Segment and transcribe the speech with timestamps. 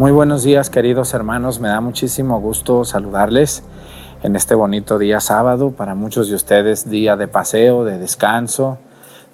[0.00, 3.62] Muy buenos días queridos hermanos, me da muchísimo gusto saludarles
[4.22, 8.78] en este bonito día sábado, para muchos de ustedes día de paseo, de descanso.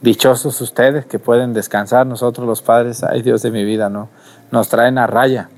[0.00, 4.08] Dichosos ustedes que pueden descansar, nosotros los padres, ay Dios de mi vida, no,
[4.50, 5.50] nos traen a raya.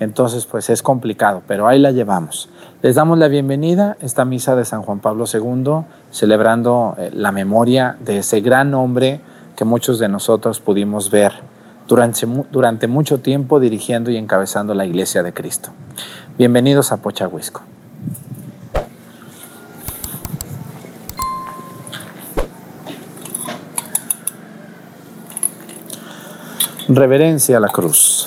[0.00, 2.48] Entonces pues es complicado, pero ahí la llevamos.
[2.82, 7.30] Les damos la bienvenida a esta misa de San Juan Pablo II, celebrando eh, la
[7.30, 9.20] memoria de ese gran hombre
[9.54, 11.57] que muchos de nosotros pudimos ver
[11.88, 15.70] durante, durante mucho tiempo dirigiendo y encabezando la Iglesia de Cristo.
[16.36, 17.62] Bienvenidos a Pochahuisco.
[26.88, 28.26] Reverencia a la cruz.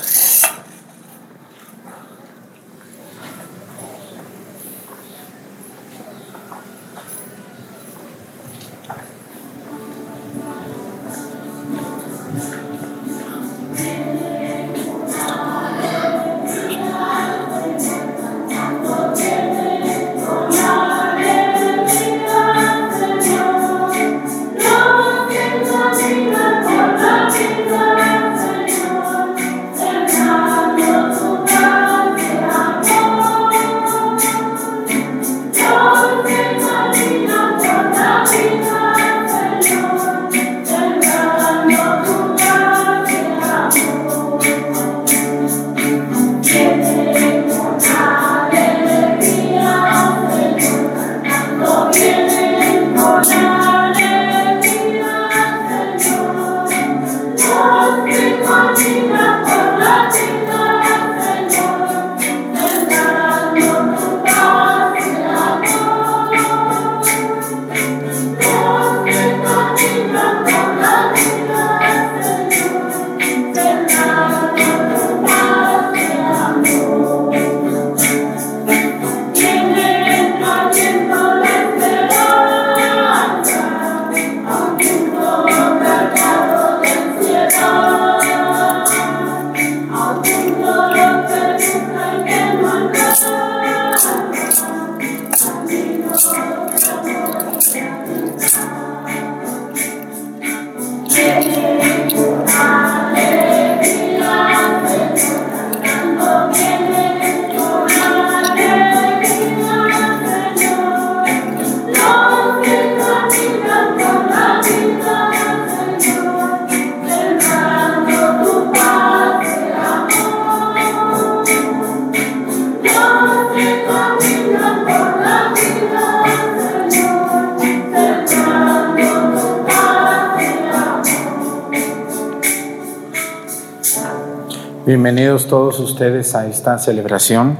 [135.51, 137.57] Todos ustedes a esta celebración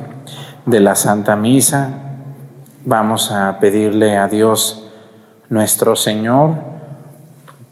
[0.66, 1.90] de la Santa Misa.
[2.86, 4.88] Vamos a pedirle a Dios
[5.50, 6.52] nuestro Señor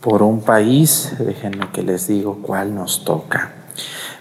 [0.01, 1.15] por un país.
[1.19, 3.53] Déjenme que les digo cuál nos toca.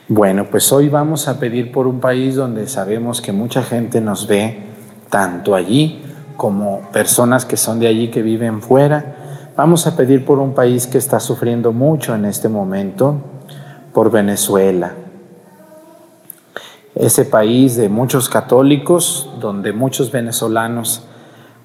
[0.07, 4.29] Bueno, pues hoy vamos a pedir por un país donde sabemos que mucha gente nos
[4.29, 4.57] ve,
[5.11, 6.05] tanto allí
[6.37, 9.51] como personas que son de allí que viven fuera.
[9.57, 13.17] Vamos a pedir por un país que está sufriendo mucho en este momento,
[13.93, 14.93] por Venezuela
[16.99, 21.03] ese país de muchos católicos, donde muchos venezolanos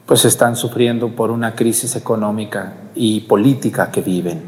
[0.05, 4.43] pues están sufriendo por una crisis económica y política que viven.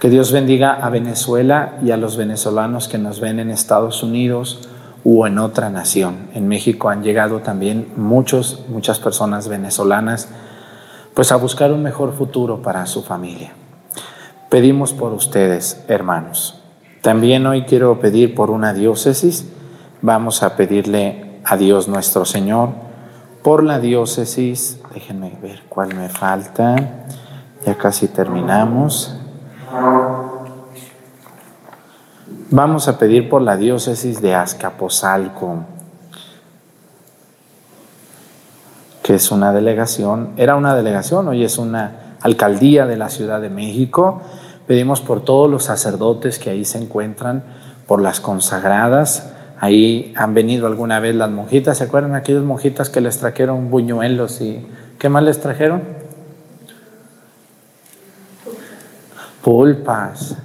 [0.00, 4.68] Que Dios bendiga a Venezuela y a los venezolanos que nos ven en Estados Unidos
[5.04, 6.30] o en otra nación.
[6.34, 10.28] En México han llegado también muchos, muchas personas venezolanas
[11.12, 13.52] pues a buscar un mejor futuro para su familia.
[14.48, 16.62] Pedimos por ustedes, hermanos.
[17.02, 19.44] También hoy quiero pedir por una diócesis
[20.00, 22.70] Vamos a pedirle a Dios nuestro Señor
[23.42, 24.78] por la diócesis.
[24.94, 26.76] Déjenme ver cuál me falta.
[27.66, 29.18] Ya casi terminamos.
[32.50, 35.64] Vamos a pedir por la diócesis de Azcapotzalco,
[39.02, 43.50] que es una delegación, era una delegación, hoy es una alcaldía de la Ciudad de
[43.50, 44.22] México.
[44.66, 47.42] Pedimos por todos los sacerdotes que ahí se encuentran,
[47.86, 53.00] por las consagradas, Ahí han venido alguna vez las monjitas, ¿se acuerdan aquellas monjitas que
[53.00, 54.64] les trajeron buñuelos y
[54.98, 55.82] qué más les trajeron?
[59.42, 60.36] Pulpas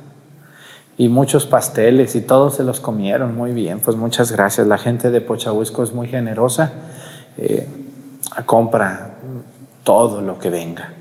[0.98, 3.80] y muchos pasteles y todos se los comieron muy bien.
[3.82, 4.66] Pues muchas gracias.
[4.66, 6.72] La gente de Pochahuisco es muy generosa,
[7.38, 7.68] eh,
[8.48, 9.12] compra
[9.84, 10.94] todo lo que venga,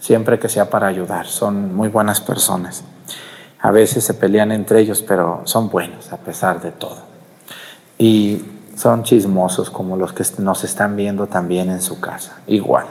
[0.00, 1.26] siempre que sea para ayudar.
[1.26, 2.84] Son muy buenas personas.
[3.60, 7.13] A veces se pelean entre ellos, pero son buenos a pesar de todo.
[8.04, 8.44] Y
[8.76, 12.36] son chismosos como los que nos están viendo también en su casa.
[12.46, 12.84] Igual,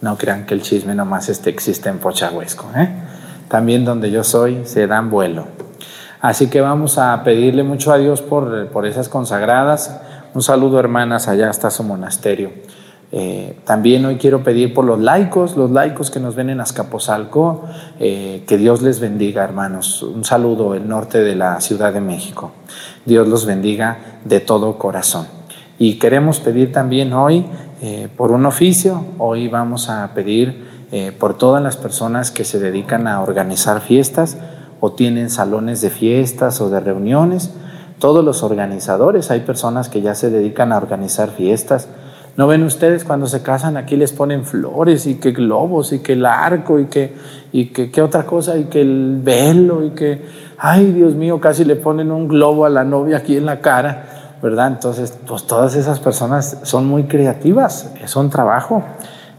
[0.00, 2.70] no crean que el chisme nomás este existe en Pochahuesco.
[2.74, 2.88] ¿eh?
[3.48, 5.44] También donde yo soy se dan vuelo.
[6.22, 10.00] Así que vamos a pedirle mucho a Dios por, por esas consagradas.
[10.32, 12.50] Un saludo hermanas, allá hasta su monasterio.
[13.12, 17.62] Eh, también hoy quiero pedir por los laicos, los laicos que nos ven en Azcapotzalco,
[18.00, 20.02] eh, que Dios les bendiga, hermanos.
[20.02, 22.50] Un saludo el norte de la Ciudad de México.
[23.04, 25.26] Dios los bendiga de todo corazón.
[25.78, 27.46] Y queremos pedir también hoy
[27.82, 30.74] eh, por un oficio, hoy vamos a pedir
[31.18, 34.38] por todas las personas que se dedican a organizar fiestas
[34.78, 37.50] o tienen salones de fiestas o de reuniones.
[37.98, 41.88] Todos los organizadores, hay personas que ya se dedican a organizar fiestas
[42.36, 46.14] ¿No ven ustedes cuando se casan aquí les ponen flores y que globos y que
[46.14, 47.14] el arco y que,
[47.52, 50.24] y que, otra cosa y que el velo y que,
[50.58, 54.36] ay Dios mío, casi le ponen un globo a la novia aquí en la cara,
[54.42, 54.66] ¿verdad?
[54.66, 58.82] Entonces, pues todas esas personas son muy creativas, es un trabajo.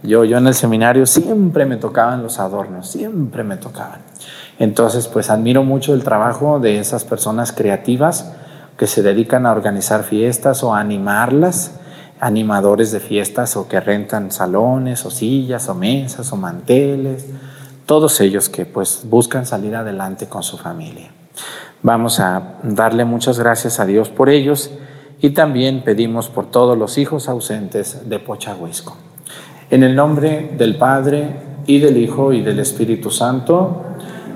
[0.02, 4.00] Yo, yo en el seminario siempre me tocaban los adornos, siempre me tocaban.
[4.58, 8.32] Entonces, pues admiro mucho el trabajo de esas personas creativas
[8.78, 11.80] que se dedican a organizar fiestas o a animarlas
[12.20, 17.26] animadores de fiestas o que rentan salones o sillas o mesas o manteles,
[17.86, 21.12] todos ellos que pues buscan salir adelante con su familia.
[21.84, 24.72] Vamos a darle muchas gracias a Dios por ellos
[25.22, 28.98] y también pedimos por todos los hijos ausentes de Pochahuisco.
[29.70, 31.30] En el nombre del Padre
[31.68, 33.84] y del Hijo y del Espíritu Santo,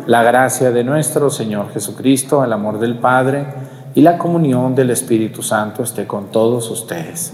[0.07, 3.45] la gracia de nuestro Señor Jesucristo, el amor del Padre
[3.95, 7.33] y la comunión del Espíritu Santo esté con todos ustedes.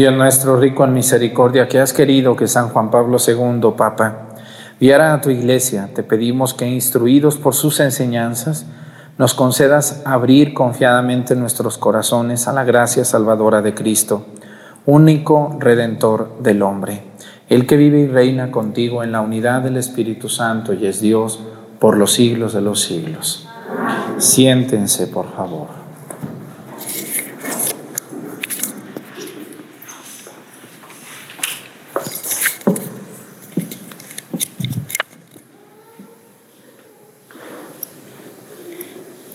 [0.00, 4.28] Dios nuestro, rico en misericordia, que has querido que San Juan Pablo II, Papa,
[4.80, 8.64] guiara a tu iglesia, te pedimos que, instruidos por sus enseñanzas,
[9.18, 14.24] nos concedas abrir confiadamente nuestros corazones a la gracia salvadora de Cristo,
[14.86, 17.02] único redentor del hombre,
[17.50, 21.40] el que vive y reina contigo en la unidad del Espíritu Santo y es Dios
[21.78, 23.46] por los siglos de los siglos.
[24.16, 25.79] Siéntense, por favor.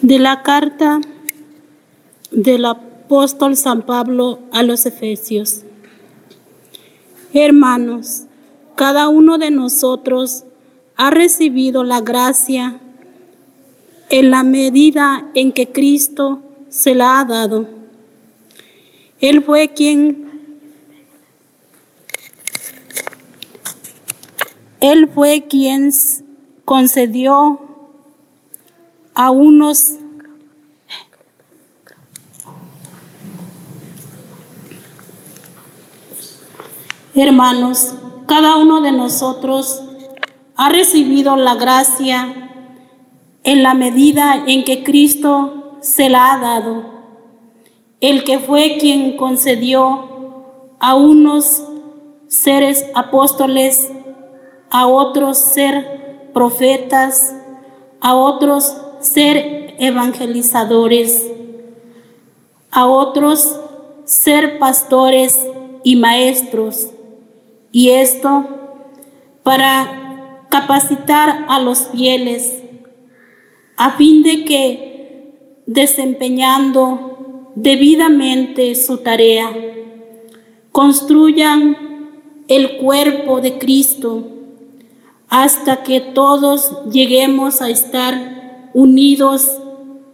[0.06, 1.02] De la carta
[2.30, 5.64] del apóstol San Pablo a los Efesios.
[7.34, 8.26] Hermanos,
[8.76, 10.44] cada uno de nosotros
[10.96, 12.80] ha recibido la gracia
[14.10, 17.68] en la medida en que Cristo se la ha dado.
[19.20, 20.24] Él fue quien
[24.82, 25.92] Él fue quien
[26.64, 27.65] concedió
[29.16, 29.94] a unos
[37.18, 37.94] Hermanos,
[38.28, 39.82] cada uno de nosotros
[40.58, 42.52] ha recibido la gracia
[43.46, 46.84] en la medida en que Cristo se la ha dado,
[48.02, 51.64] el que fue quien concedió a unos
[52.28, 53.90] seres apóstoles,
[54.70, 57.34] a otros ser profetas,
[58.02, 58.76] a otros
[59.06, 61.32] ser evangelizadores,
[62.72, 63.60] a otros
[64.04, 65.40] ser pastores
[65.84, 66.88] y maestros.
[67.72, 68.46] Y esto
[69.44, 72.64] para capacitar a los fieles
[73.78, 79.52] a fin de que desempeñando debidamente su tarea,
[80.72, 81.78] construyan
[82.48, 84.24] el cuerpo de Cristo
[85.28, 88.35] hasta que todos lleguemos a estar
[88.76, 89.50] unidos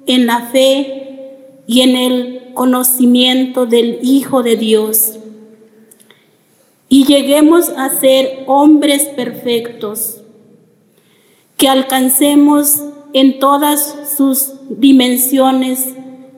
[0.06, 1.36] en la fe
[1.68, 5.18] y en el conocimiento del Hijo de Dios
[6.92, 10.18] y lleguemos a ser hombres perfectos,
[11.56, 12.82] que alcancemos
[13.14, 15.94] en todas sus dimensiones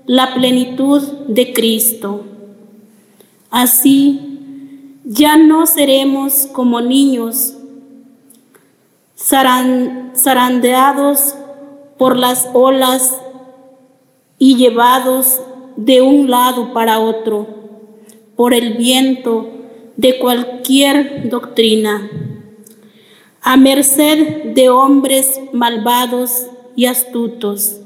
[0.05, 2.23] la plenitud de Cristo.
[3.49, 4.19] Así,
[5.05, 7.55] ya no seremos como niños,
[9.17, 11.33] zarandeados
[11.97, 13.15] por las olas
[14.37, 15.39] y llevados
[15.75, 17.47] de un lado para otro
[18.35, 19.49] por el viento
[19.95, 22.09] de cualquier doctrina,
[23.41, 27.77] a merced de hombres malvados y astutos,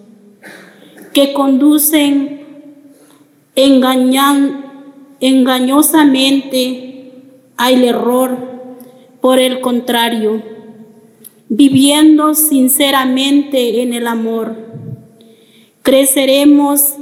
[1.13, 2.37] que conducen
[3.57, 4.65] engañan,
[5.19, 7.11] engañosamente
[7.57, 8.37] al error,
[9.19, 10.43] por el contrario,
[11.49, 14.55] viviendo sinceramente en el amor.
[15.81, 16.93] Creceremos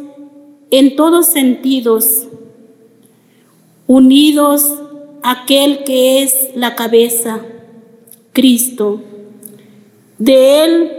[0.71, 2.27] en todos sentidos,
[3.87, 4.71] unidos
[5.23, 7.41] aquel que es la cabeza,
[8.33, 9.01] Cristo.
[10.19, 10.91] De Él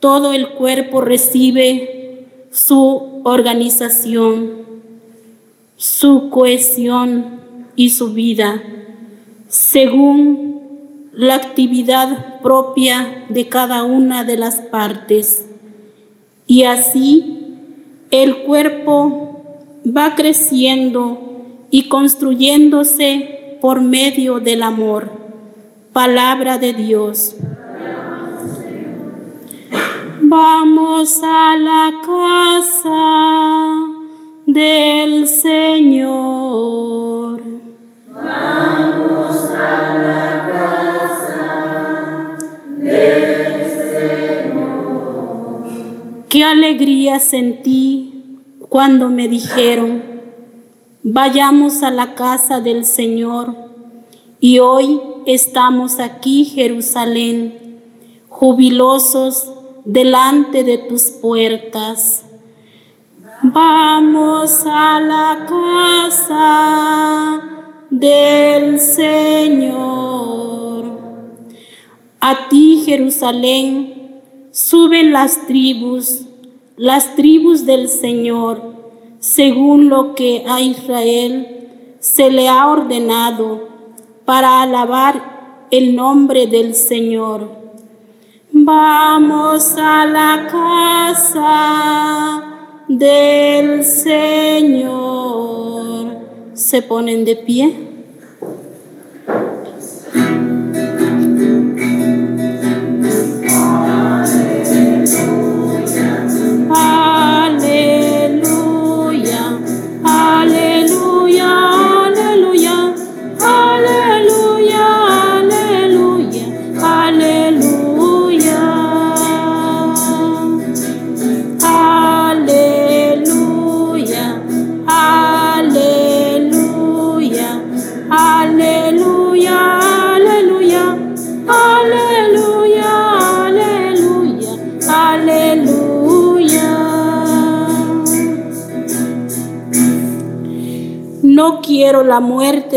[0.00, 4.64] todo el cuerpo recibe su organización,
[5.76, 7.40] su cohesión
[7.74, 8.62] y su vida,
[9.48, 10.53] según
[11.16, 15.46] la actividad propia de cada una de las partes.
[16.46, 17.56] Y así
[18.10, 19.42] el cuerpo
[19.86, 25.10] va creciendo y construyéndose por medio del amor.
[25.92, 27.36] Palabra de Dios.
[30.20, 33.74] Vamos a la casa
[34.46, 36.54] del Señor.
[38.12, 41.03] Vamos a la casa.
[46.28, 50.14] Qué alegría sentí cuando me dijeron,
[51.06, 53.54] Vayamos a la casa del Señor.
[54.40, 57.82] Y hoy estamos aquí, Jerusalén,
[58.30, 59.52] jubilosos
[59.84, 62.24] delante de tus puertas.
[63.42, 67.42] Vamos a la casa
[67.90, 70.24] del Señor.
[72.26, 76.22] A ti, Jerusalén, suben las tribus,
[76.74, 78.62] las tribus del Señor
[79.18, 81.68] según lo que a Israel
[82.00, 83.68] se le ha ordenado
[84.24, 87.50] para alabar el nombre del Señor.
[88.52, 92.42] Vamos a la casa
[92.88, 94.94] del Señor.
[96.54, 97.93] Se ponen de pie.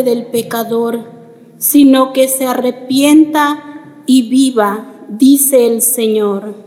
[0.07, 1.03] Del pecador,
[1.57, 6.66] sino que se arrepienta y viva, dice el Señor.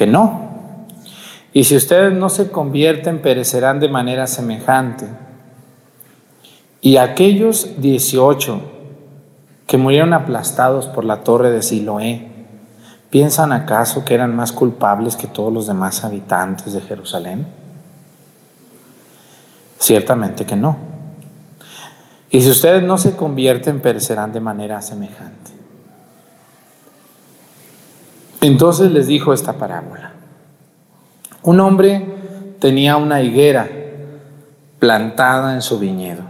[0.00, 0.40] que no.
[1.52, 5.06] Y si ustedes no se convierten, perecerán de manera semejante.
[6.80, 8.62] Y aquellos 18
[9.66, 12.30] que murieron aplastados por la torre de Siloé,
[13.10, 17.46] ¿piensan acaso que eran más culpables que todos los demás habitantes de Jerusalén?
[19.78, 20.78] Ciertamente que no.
[22.30, 25.59] Y si ustedes no se convierten, perecerán de manera semejante.
[28.40, 30.12] Entonces les dijo esta parábola.
[31.42, 32.06] Un hombre
[32.58, 33.68] tenía una higuera
[34.78, 36.22] plantada en su viñedo.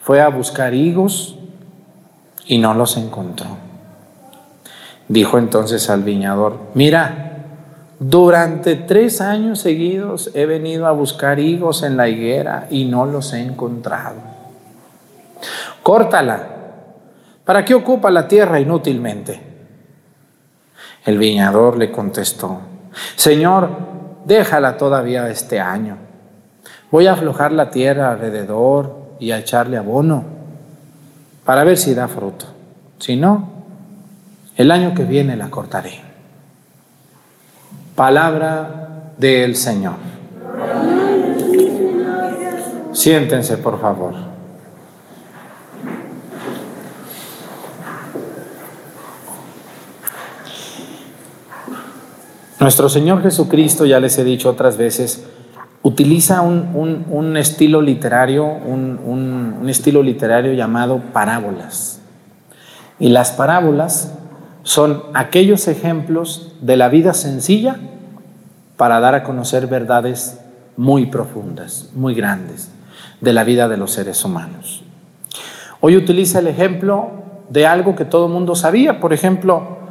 [0.00, 1.36] Fue a buscar higos
[2.46, 3.56] y no los encontró.
[5.08, 7.24] Dijo entonces al viñador, mira,
[7.98, 13.32] durante tres años seguidos he venido a buscar higos en la higuera y no los
[13.32, 14.16] he encontrado.
[15.82, 16.48] Córtala.
[17.44, 19.53] ¿Para qué ocupa la tierra inútilmente?
[21.04, 22.60] El viñador le contestó,
[23.16, 23.68] Señor,
[24.24, 25.98] déjala todavía este año.
[26.90, 30.24] Voy a aflojar la tierra alrededor y a echarle abono
[31.44, 32.46] para ver si da fruto.
[32.98, 33.48] Si no,
[34.56, 36.00] el año que viene la cortaré.
[37.94, 39.96] Palabra del Señor.
[42.92, 44.33] Siéntense, por favor.
[52.64, 55.26] Nuestro Señor Jesucristo, ya les he dicho otras veces,
[55.82, 58.98] utiliza un, un, estilo literario, un,
[59.60, 62.00] un estilo literario llamado parábolas.
[62.98, 64.14] Y las parábolas
[64.62, 67.76] son aquellos ejemplos de la vida sencilla
[68.78, 70.40] para dar a conocer verdades
[70.78, 72.70] muy profundas, muy grandes
[73.20, 74.82] de la vida de los seres humanos.
[75.82, 77.10] Hoy utiliza el ejemplo
[77.50, 79.83] de algo que todo el mundo sabía, por ejemplo,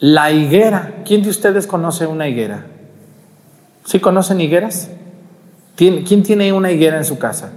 [0.00, 1.02] la higuera.
[1.04, 2.64] ¿Quién de ustedes conoce una higuera?
[3.84, 4.90] ¿Sí conocen higueras?
[5.76, 7.52] ¿Quién tiene una higuera en su casa?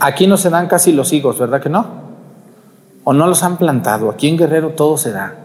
[0.00, 1.86] Aquí no se dan casi los higos, ¿verdad que no?
[3.04, 4.10] O no los han plantado.
[4.10, 5.36] Aquí en Guerrero todo se da.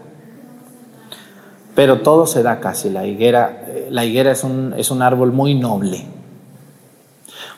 [1.76, 2.90] Pero todo se da casi.
[2.90, 6.06] La higuera, eh, la higuera es, un, es un árbol muy noble.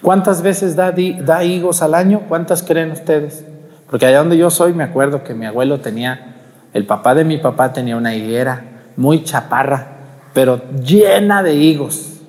[0.02, 2.22] ¿Cuántas veces da, da higos al año?
[2.28, 3.44] ¿Cuántas creen ustedes?
[3.88, 6.36] Porque allá donde yo soy me acuerdo que mi abuelo tenía,
[6.72, 8.64] el papá de mi papá tenía una higuera
[8.96, 9.86] muy chaparra,
[10.32, 12.20] pero llena de higos.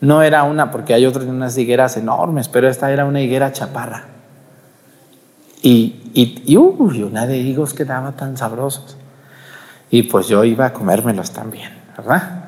[0.00, 4.04] No era una, porque hay otras higueras enormes, pero esta era una higuera chaparra.
[5.62, 8.98] Y, y, una de higos que daba tan sabrosos.
[9.90, 12.44] Y pues yo iba a comérmelos también, ¿verdad?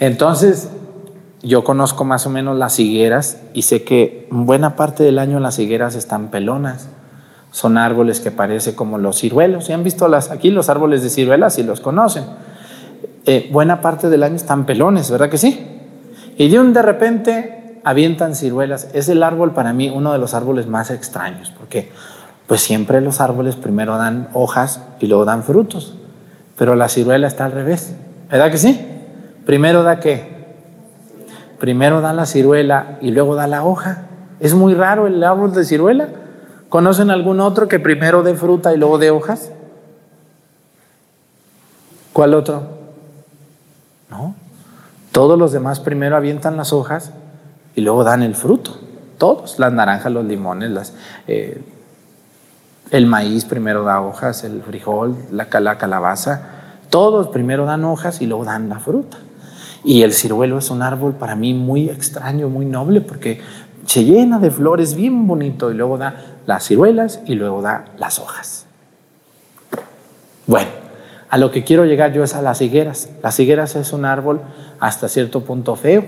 [0.00, 0.68] Entonces,
[1.42, 5.58] yo conozco más o menos las higueras y sé que buena parte del año las
[5.58, 6.88] higueras están pelonas.
[7.50, 9.68] Son árboles que parecen como los ciruelos.
[9.68, 12.24] ¿Y han visto las, aquí los árboles de ciruelas y los conocen?
[13.26, 15.66] Eh, buena parte del año están pelones, ¿verdad que sí?
[16.36, 18.88] Y de un de repente avientan ciruelas.
[18.94, 21.90] Es el árbol para mí uno de los árboles más extraños, porque
[22.46, 25.94] pues siempre los árboles primero dan hojas y luego dan frutos,
[26.56, 27.94] pero la ciruela está al revés.
[28.30, 28.80] ¿Verdad que sí?
[29.44, 30.38] Primero da qué?
[31.58, 34.04] Primero da la ciruela y luego da la hoja.
[34.40, 36.08] Es muy raro el árbol de ciruela.
[36.68, 39.50] ¿Conocen algún otro que primero dé fruta y luego dé hojas?
[42.12, 42.62] ¿Cuál otro?
[44.10, 44.34] No.
[45.12, 47.12] Todos los demás primero avientan las hojas
[47.74, 48.78] y luego dan el fruto.
[49.18, 50.94] Todos, las naranjas, los limones, las,
[51.26, 51.62] eh,
[52.90, 56.42] El maíz primero da hojas, el frijol, la, calabaza,
[56.88, 59.18] todos primero dan hojas y luego dan la fruta.
[59.84, 63.40] Y el ciruelo es un árbol para mí muy extraño, muy noble, porque
[63.86, 66.14] se llena de flores bien bonito y luego da
[66.48, 68.64] las ciruelas y luego da las hojas.
[70.46, 70.70] Bueno,
[71.28, 73.10] a lo que quiero llegar yo es a las higueras.
[73.22, 74.40] Las higueras es un árbol
[74.80, 76.06] hasta cierto punto feo,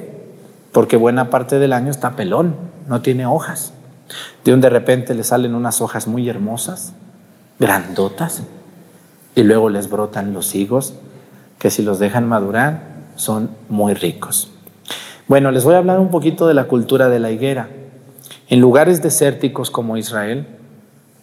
[0.72, 2.56] porque buena parte del año está pelón,
[2.88, 3.74] no tiene hojas.
[4.42, 6.94] De un de repente le salen unas hojas muy hermosas,
[7.58, 8.42] grandotas,
[9.34, 10.94] y luego les brotan los higos,
[11.58, 12.80] que si los dejan madurar
[13.14, 14.50] son muy ricos.
[15.28, 17.68] Bueno, les voy a hablar un poquito de la cultura de la higuera.
[18.50, 20.44] En lugares desérticos como Israel,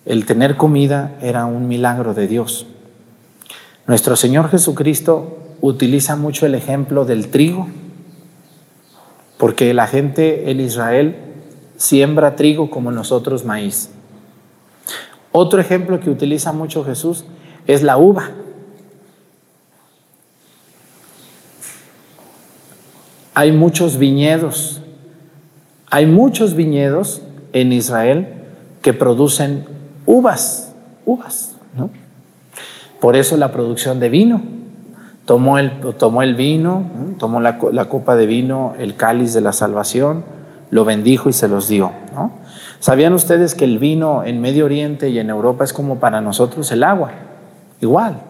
[0.05, 2.67] el tener comida era un milagro de Dios.
[3.85, 7.67] Nuestro Señor Jesucristo utiliza mucho el ejemplo del trigo,
[9.37, 11.17] porque la gente en Israel
[11.75, 13.89] siembra trigo como nosotros maíz.
[15.33, 17.25] Otro ejemplo que utiliza mucho Jesús
[17.67, 18.31] es la uva.
[23.33, 24.81] Hay muchos viñedos,
[25.89, 27.21] hay muchos viñedos
[27.53, 28.27] en Israel
[28.81, 29.65] que producen
[30.05, 30.73] uvas,
[31.05, 31.89] uvas, ¿no?
[32.99, 34.41] Por eso la producción de vino.
[35.25, 36.83] Tomó el, tomó el vino,
[37.19, 40.23] tomó la, la copa de vino, el cáliz de la salvación,
[40.71, 41.91] lo bendijo y se los dio.
[42.15, 42.31] ¿no?
[42.79, 46.71] ¿Sabían ustedes que el vino en Medio Oriente y en Europa es como para nosotros
[46.71, 47.11] el agua?
[47.81, 48.21] Igual,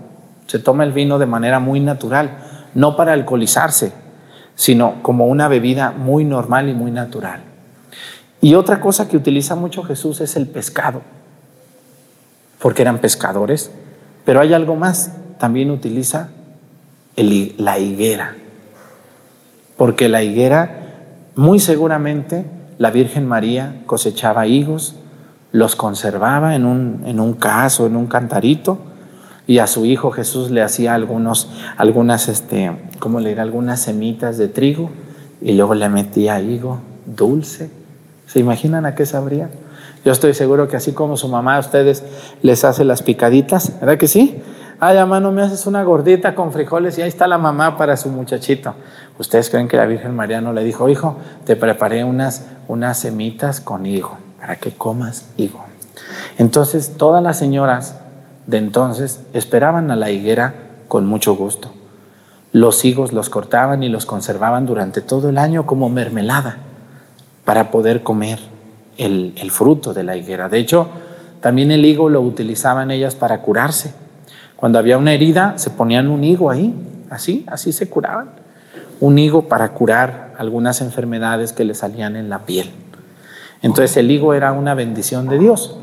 [0.47, 2.31] se toma el vino de manera muy natural,
[2.73, 3.93] no para alcoholizarse,
[4.57, 7.41] sino como una bebida muy normal y muy natural.
[8.41, 11.01] Y otra cosa que utiliza mucho Jesús es el pescado,
[12.59, 13.71] porque eran pescadores,
[14.25, 16.29] pero hay algo más, también utiliza
[17.15, 18.35] la higuera,
[19.77, 20.81] porque la higuera
[21.35, 22.45] muy seguramente
[22.79, 24.95] la Virgen María cosechaba higos,
[25.51, 28.79] los conservaba en un, en un caso, en un cantarito,
[29.47, 33.43] y a su hijo Jesús le hacía algunos, algunas, este, ¿cómo le dirá?
[33.43, 34.91] Algunas semitas de trigo,
[35.41, 37.69] y luego le metía higo dulce.
[38.27, 39.49] ¿Se imaginan a qué sabría?
[40.03, 42.03] Yo estoy seguro que así como su mamá a ustedes
[42.41, 44.41] les hace las picaditas, ¿verdad que sí?
[44.79, 47.97] Ay, mamá, no me haces una gordita con frijoles y ahí está la mamá para
[47.97, 48.75] su muchachito.
[49.17, 53.59] ¿Ustedes creen que la Virgen María no le dijo, hijo, te preparé unas, unas semitas
[53.59, 55.65] con higo para que comas higo?
[56.37, 57.95] Entonces, todas las señoras
[58.47, 60.55] de entonces esperaban a la higuera
[60.87, 61.71] con mucho gusto.
[62.51, 66.57] Los higos los cortaban y los conservaban durante todo el año como mermelada
[67.45, 68.39] para poder comer
[68.97, 70.49] el, fruto de la higuera.
[70.49, 70.87] De hecho,
[71.41, 73.93] también el higo lo utilizaban ellas para curarse
[74.57, 76.73] cuando había una herida, se ponían un higo ahí,
[77.11, 78.31] así, así se curaban.
[78.99, 82.71] Un higo para curar algunas enfermedades que le salían en la piel.
[83.61, 85.77] Entonces el higo era una bendición de Dios.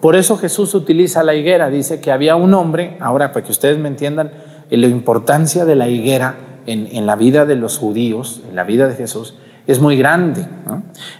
[0.00, 1.68] Por eso Jesús utiliza la higuera.
[1.68, 4.30] Dice que había un hombre, ahora para que ustedes me entiendan
[4.70, 6.36] la importancia de la higuera
[6.66, 9.34] en, la vida de los judíos, en la vida de Jesús,
[9.66, 10.46] es muy grande.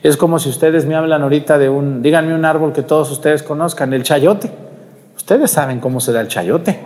[0.02, 3.42] Es como si ustedes me hablan ahorita de un, díganme un árbol que todos ustedes
[3.42, 4.50] conozcan, el chayote.
[5.16, 6.80] Ustedes saben cómo se da el chayote.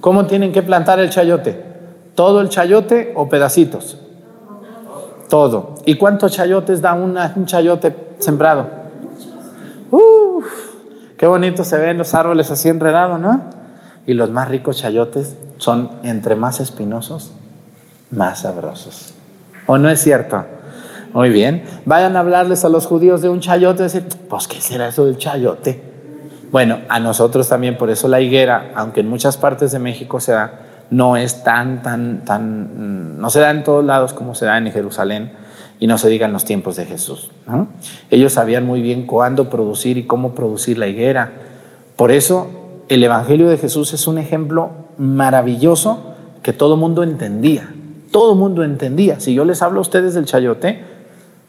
[0.00, 1.60] ¿Cómo tienen que plantar el chayote?
[2.14, 3.98] ¿Todo el chayote o pedacitos?
[5.28, 5.74] Todo.
[5.84, 8.68] ¿Y cuántos chayotes da un chayote sembrado?
[9.90, 10.75] Uf,
[11.16, 13.42] qué bonito se ven los árboles así enredados, ¿no?
[14.06, 17.32] Y los más ricos chayotes son entre más espinosos,
[18.10, 19.14] más sabrosos.
[19.66, 20.44] ¿O no es cierto?
[21.12, 21.64] Muy bien.
[21.86, 25.06] Vayan a hablarles a los judíos de un chayote y decir, pues, ¿qué será eso
[25.06, 25.82] del chayote?
[26.52, 30.32] Bueno, a nosotros también, por eso la higuera, aunque en muchas partes de México se
[30.32, 34.56] da, no es tan, tan, tan, no se da en todos lados como se da
[34.58, 35.45] en Jerusalén
[35.78, 37.30] y no se diga en los tiempos de Jesús.
[38.10, 41.32] Ellos sabían muy bien cuándo producir y cómo producir la higuera.
[41.96, 42.48] Por eso
[42.88, 47.68] el Evangelio de Jesús es un ejemplo maravilloso que todo mundo entendía.
[48.10, 49.20] Todo mundo entendía.
[49.20, 50.82] Si yo les hablo a ustedes del chayote,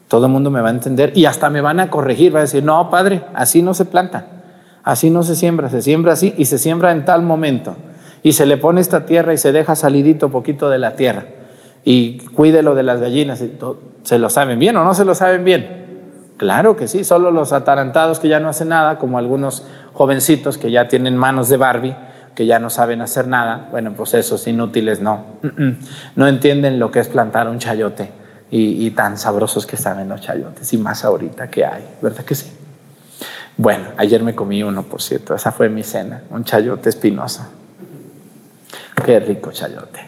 [0.08, 2.42] todo el mundo me va a entender y hasta me van a corregir, va a
[2.42, 4.26] decir, no, padre, así no se planta.
[4.82, 7.76] Así no se siembra, se siembra así y se siembra en tal momento.
[8.22, 11.26] Y se le pone esta tierra y se deja salidito poquito de la tierra.
[11.84, 13.42] Y cuídelo de las gallinas.
[14.02, 15.78] ¿Se lo saben bien o no se lo saben bien?
[16.38, 20.70] Claro que sí, solo los atarantados que ya no hacen nada, como algunos jovencitos que
[20.70, 21.96] ya tienen manos de Barbie,
[22.36, 25.24] que ya no saben hacer nada, bueno, pues esos inútiles no.
[26.14, 28.12] No entienden lo que es plantar un chayote
[28.50, 32.52] y, tan sabrosos que saben los chayotes, y más ahorita que hay, ¿verdad que sí?
[33.56, 37.44] Bueno, ayer me comí uno, por cierto, esa fue mi cena, un chayote espinoso.
[39.04, 40.00] Qué rico chayote.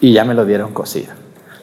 [0.00, 1.12] Y ya me lo dieron cocido.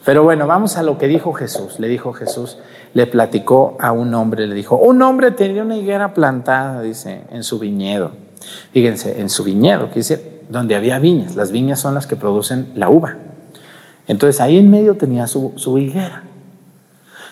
[0.05, 1.79] Pero bueno, vamos a lo que dijo Jesús.
[1.79, 2.59] Le dijo Jesús,
[2.93, 7.43] le platicó a un hombre, le dijo, un hombre tenía una higuera plantada, dice, en
[7.43, 8.11] su viñedo.
[8.71, 11.35] Fíjense, en su viñedo, quiere decir, donde había viñas.
[11.35, 13.17] Las viñas son las que producen la uva.
[14.07, 16.21] Entonces ahí en medio tenía su, su higuera.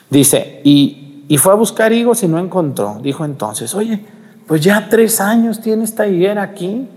[0.10, 3.00] Dice, y, y fue a buscar higos y no encontró.
[3.04, 4.04] Dijo entonces, oye,
[4.48, 6.88] pues ya tres años tiene esta higuera aquí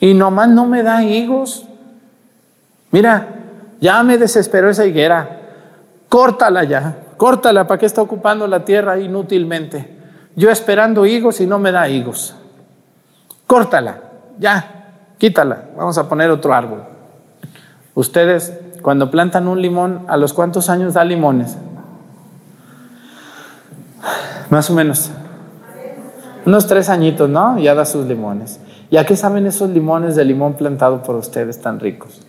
[0.00, 1.66] y nomás no me da higos.
[2.90, 3.37] Mira,
[3.80, 5.40] ya me desesperó esa higuera.
[6.08, 9.98] Córtala ya, córtala, ¿para qué está ocupando la tierra inútilmente?
[10.36, 12.34] Yo esperando higos y no me da higos.
[13.46, 14.00] Córtala,
[14.38, 16.84] ya, quítala, vamos a poner otro árbol.
[17.94, 21.56] Ustedes, cuando plantan un limón, ¿a los cuántos años da limones?
[24.50, 25.10] Más o menos.
[26.46, 27.58] Unos tres añitos, ¿no?
[27.58, 28.60] Ya da sus limones.
[28.90, 32.22] ¿Y a qué saben esos limones de limón plantado por ustedes tan ricos?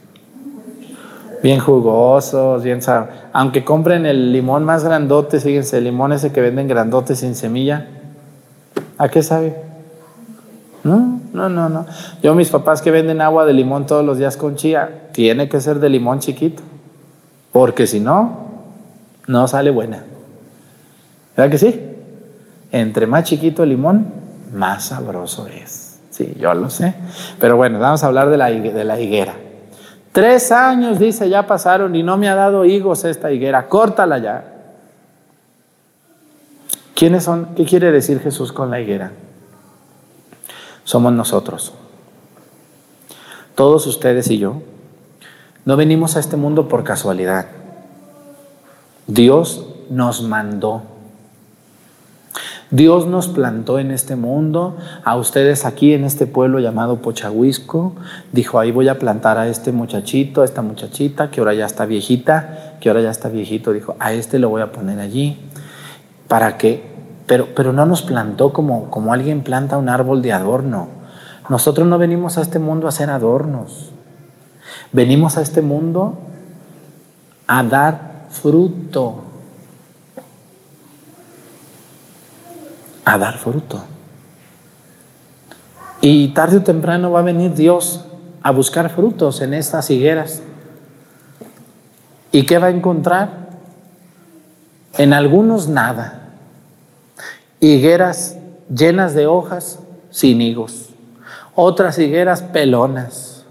[1.42, 3.16] Bien jugosos, bien sabrosos.
[3.32, 7.88] Aunque compren el limón más grandote, fíjense, el limón ese que venden grandote sin semilla,
[8.98, 9.56] ¿a qué sabe?
[10.84, 11.86] No, no, no, no.
[12.22, 15.62] Yo, mis papás que venden agua de limón todos los días con chía, tiene que
[15.62, 16.62] ser de limón chiquito,
[17.52, 18.48] porque si no,
[19.28, 20.04] no sale buena.
[21.36, 21.80] ¿Verdad que sí?
[22.72, 24.08] Entre más chiquito el limón,
[24.54, 26.00] más sabroso es.
[26.10, 26.96] Sí, yo lo sé.
[27.40, 29.36] Pero bueno, vamos a hablar de la, de la higuera.
[30.12, 33.68] Tres años, dice, ya pasaron y no me ha dado higos esta higuera.
[33.68, 34.44] Córtala ya.
[36.96, 37.56] ¿Quiénes son?
[37.56, 39.12] ¿Qué quiere decir Jesús con la higuera?
[40.84, 41.74] Somos nosotros.
[43.56, 44.62] Todos ustedes y yo.
[45.66, 47.46] No venimos a este mundo por casualidad.
[49.06, 50.82] Dios nos mandó.
[52.72, 57.94] Dios nos plantó en este mundo, a ustedes aquí en este pueblo llamado Pochahuisco,
[58.32, 61.88] dijo, ahí voy a plantar a este muchachito, a esta muchachita, que ahora ya está
[61.88, 65.40] viejita, que ahora ya está viejito, dijo, a este lo voy a poner allí,
[66.28, 66.84] para que,
[67.26, 70.90] pero, pero no nos plantó como, como alguien planta un árbol de adorno.
[71.50, 73.90] Nosotros no venimos a este mundo a hacer adornos,
[74.92, 76.20] venimos a este mundo
[77.48, 79.24] a dar fruto.
[83.10, 83.84] A dar fruto.
[86.02, 88.06] Y tarde o temprano va a venir Dios
[88.42, 90.42] a buscar frutos en estas higueras.
[92.32, 93.50] ¿Y qué va a encontrar?
[94.98, 96.30] En algunos nada.
[97.60, 98.38] Higueras
[98.74, 99.80] llenas de hojas
[100.12, 100.90] sin higos.
[101.56, 103.44] Otras higueras pelonas.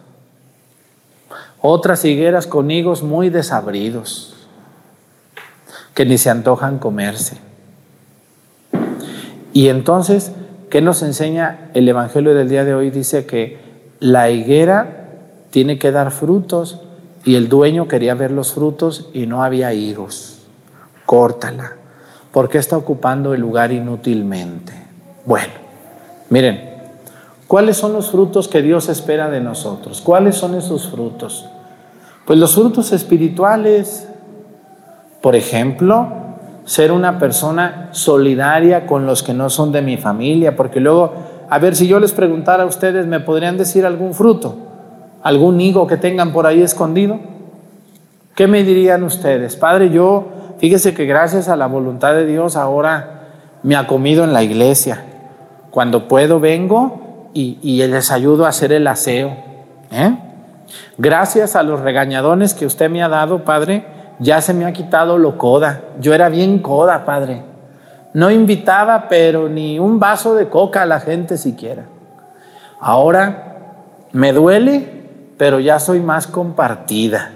[1.60, 4.34] Otras higueras con higos muy desabridos
[5.94, 7.47] que ni se antojan comerse.
[9.58, 10.30] Y entonces,
[10.70, 12.90] ¿qué nos enseña el Evangelio del día de hoy?
[12.90, 13.58] Dice que
[13.98, 15.08] la higuera
[15.50, 16.80] tiene que dar frutos
[17.24, 20.42] y el dueño quería ver los frutos y no había higos.
[21.06, 21.72] Córtala.
[22.30, 24.74] ¿Por qué está ocupando el lugar inútilmente?
[25.24, 25.54] Bueno,
[26.30, 26.60] miren,
[27.48, 30.00] ¿cuáles son los frutos que Dios espera de nosotros?
[30.00, 31.46] ¿Cuáles son esos frutos?
[32.26, 34.06] Pues los frutos espirituales,
[35.20, 36.17] por ejemplo,
[36.68, 41.14] ser una persona solidaria con los que no son de mi familia, porque luego,
[41.48, 44.54] a ver, si yo les preguntara a ustedes, ¿me podrían decir algún fruto?
[45.22, 47.20] ¿Algún higo que tengan por ahí escondido?
[48.34, 49.56] ¿Qué me dirían ustedes?
[49.56, 50.26] Padre, yo,
[50.58, 53.28] fíjese que gracias a la voluntad de Dios ahora
[53.62, 55.06] me ha comido en la iglesia.
[55.70, 59.34] Cuando puedo vengo y, y les ayudo a hacer el aseo.
[59.90, 60.18] ¿eh?
[60.98, 63.86] Gracias a los regañadones que usted me ha dado, Padre,
[64.18, 65.82] ya se me ha quitado lo coda.
[66.00, 67.42] Yo era bien coda, padre.
[68.14, 71.84] No invitaba, pero ni un vaso de coca a la gente siquiera.
[72.80, 73.56] Ahora
[74.12, 75.04] me duele,
[75.36, 77.30] pero ya soy más compartida.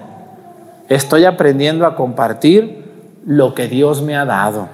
[0.89, 2.83] Estoy aprendiendo a compartir
[3.25, 4.69] lo que Dios me ha dado.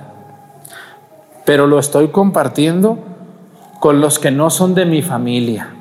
[1.44, 2.99] Pero lo estoy compartiendo
[3.81, 5.75] con los que no son de mi familia.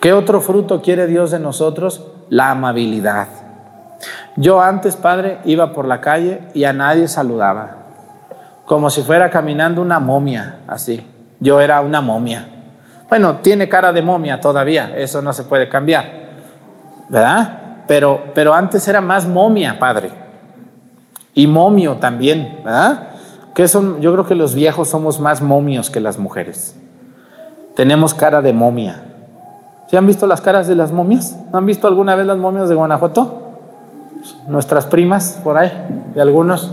[0.00, 2.06] ¿Qué otro fruto quiere Dios de nosotros?
[2.28, 3.28] La amabilidad.
[4.36, 7.76] Yo antes, padre, iba por la calle y a nadie saludaba,
[8.64, 11.06] como si fuera caminando una momia, así.
[11.38, 12.48] Yo era una momia.
[13.08, 16.06] Bueno, tiene cara de momia todavía, eso no se puede cambiar,
[17.10, 17.58] ¿verdad?
[17.86, 20.10] Pero, pero antes era más momia, padre.
[21.34, 23.08] Y momio también, ¿verdad?
[23.54, 26.74] Que son, yo creo que los viejos somos más momios que las mujeres.
[27.76, 29.02] Tenemos cara de momia.
[29.88, 31.36] ¿Se han visto las caras de las momias?
[31.52, 33.41] ¿No han visto alguna vez las momias de Guanajuato?
[34.46, 35.70] Nuestras primas por ahí,
[36.14, 36.72] de algunos.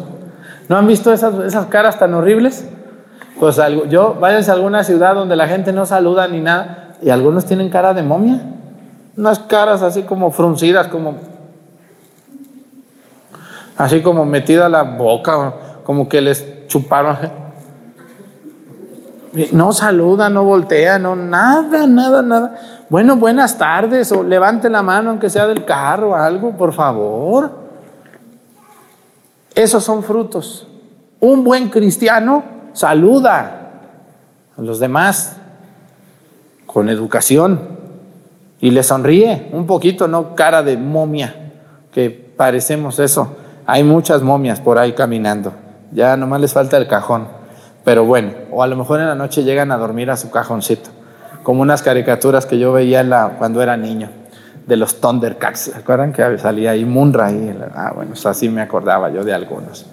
[0.67, 2.67] ¿No han visto esas, esas caras tan horribles?
[3.39, 7.09] Pues algo, yo, váyanse a alguna ciudad donde la gente no saluda ni nada, y
[7.09, 8.41] algunos tienen cara de momia.
[9.15, 11.15] Unas caras así como fruncidas, como.
[13.77, 17.17] Así como metida la boca, como que les chuparon.
[19.51, 22.55] No saluda, no voltea, no, nada, nada, nada.
[22.89, 27.51] Bueno, buenas tardes, o levante la mano aunque sea del carro algo, por favor.
[29.53, 30.67] Esos son frutos.
[31.19, 33.71] Un buen cristiano saluda
[34.57, 35.35] a los demás
[36.65, 37.77] con educación
[38.59, 41.51] y le sonríe un poquito, no cara de momia,
[41.91, 43.35] que parecemos eso.
[43.65, 45.53] Hay muchas momias por ahí caminando.
[45.91, 47.38] Ya nomás les falta el cajón.
[47.89, 50.91] Pero bueno, o a lo mejor en la noche llegan a dormir a su cajoncito,
[51.41, 54.11] como unas caricaturas que yo veía cuando era niño,
[54.67, 55.59] de los Thundercats.
[55.61, 57.31] ¿Se acuerdan que salía ahí Munra?
[57.31, 59.87] Y, ah, bueno, así me acordaba yo de algunos.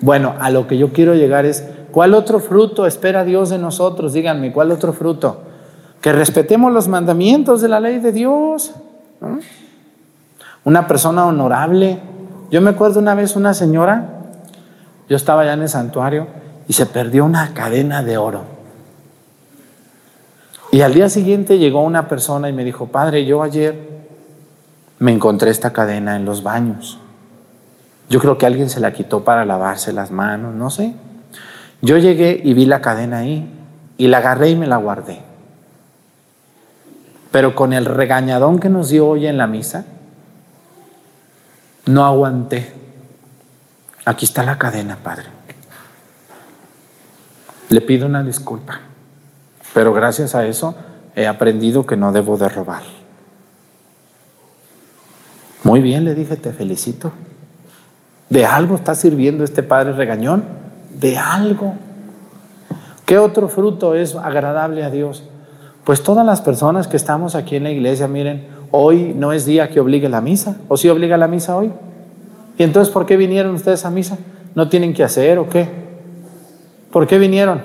[0.00, 4.12] Bueno, a lo que yo quiero llegar es, ¿cuál otro fruto espera Dios de nosotros?
[4.12, 5.42] Díganme, ¿cuál otro fruto?
[6.00, 8.74] Que respetemos los mandamientos de la ley de Dios.
[10.62, 11.98] Una persona honorable.
[12.52, 14.06] Yo me acuerdo una vez una señora,
[15.08, 16.38] yo estaba allá en el santuario,
[16.70, 18.44] y se perdió una cadena de oro.
[20.70, 23.74] Y al día siguiente llegó una persona y me dijo, padre, yo ayer
[25.00, 27.00] me encontré esta cadena en los baños.
[28.08, 30.94] Yo creo que alguien se la quitó para lavarse las manos, no sé.
[31.82, 33.52] Yo llegué y vi la cadena ahí
[33.96, 35.22] y la agarré y me la guardé.
[37.32, 39.86] Pero con el regañadón que nos dio hoy en la misa,
[41.86, 42.72] no aguanté.
[44.04, 45.39] Aquí está la cadena, Padre.
[47.70, 48.80] Le pido una disculpa,
[49.72, 50.74] pero gracias a eso
[51.14, 52.82] he aprendido que no debo de robar.
[55.62, 57.12] Muy bien, le dije, te felicito.
[58.28, 60.42] ¿De algo está sirviendo este padre regañón?
[60.98, 61.74] De algo.
[63.06, 65.22] ¿Qué otro fruto es agradable a Dios?
[65.84, 69.70] Pues todas las personas que estamos aquí en la iglesia, miren, hoy no es día
[69.70, 71.70] que obligue la misa, o si obliga la misa hoy.
[72.58, 74.18] ¿Y entonces por qué vinieron ustedes a misa?
[74.56, 75.79] ¿No tienen que hacer o qué?
[76.90, 77.62] ¿Por qué vinieron?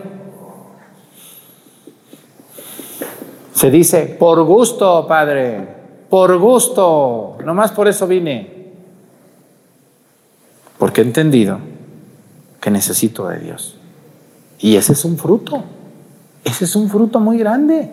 [3.54, 5.68] Se dice, por gusto, Padre,
[6.10, 8.74] por gusto, nomás por eso vine.
[10.78, 11.60] Porque he entendido
[12.60, 13.78] que necesito de Dios.
[14.60, 15.64] Y ese es un fruto,
[16.44, 17.92] ese es un fruto muy grande.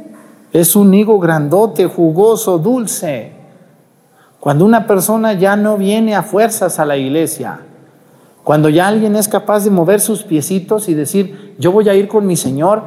[0.52, 3.32] Es un higo grandote, jugoso, dulce.
[4.38, 7.60] Cuando una persona ya no viene a fuerzas a la iglesia,
[8.44, 12.08] cuando ya alguien es capaz de mover sus piecitos y decir, yo voy a ir
[12.08, 12.82] con mi Señor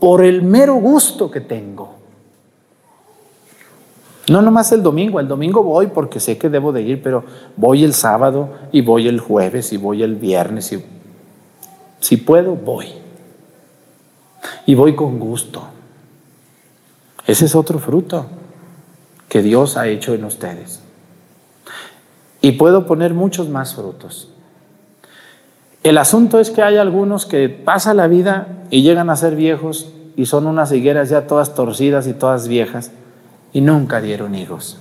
[0.00, 1.94] por el mero gusto que tengo.
[4.28, 7.24] No nomás el domingo, el domingo voy porque sé que debo de ir, pero
[7.56, 10.84] voy el sábado y voy el jueves y voy el viernes y
[12.00, 12.86] si puedo, voy.
[14.66, 15.62] Y voy con gusto.
[17.26, 18.26] Ese es otro fruto
[19.28, 20.80] que Dios ha hecho en ustedes.
[22.40, 24.30] Y puedo poner muchos más frutos.
[25.82, 29.92] El asunto es que hay algunos que pasan la vida y llegan a ser viejos
[30.16, 32.90] y son unas higueras ya todas torcidas y todas viejas
[33.52, 34.78] y nunca dieron higos.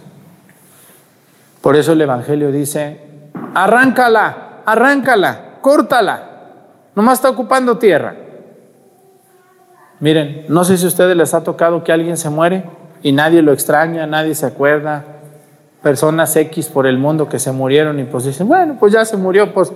[1.61, 3.01] Por eso el Evangelio dice,
[3.53, 6.23] arráncala, arráncala, córtala,
[6.95, 8.15] nomás está ocupando tierra.
[9.99, 12.65] Miren, no sé si a ustedes les ha tocado que alguien se muere
[13.01, 15.05] y nadie lo extraña, nadie se acuerda.
[15.81, 19.17] Personas X por el mundo que se murieron y pues dicen, bueno, pues ya se
[19.17, 19.71] murió, pues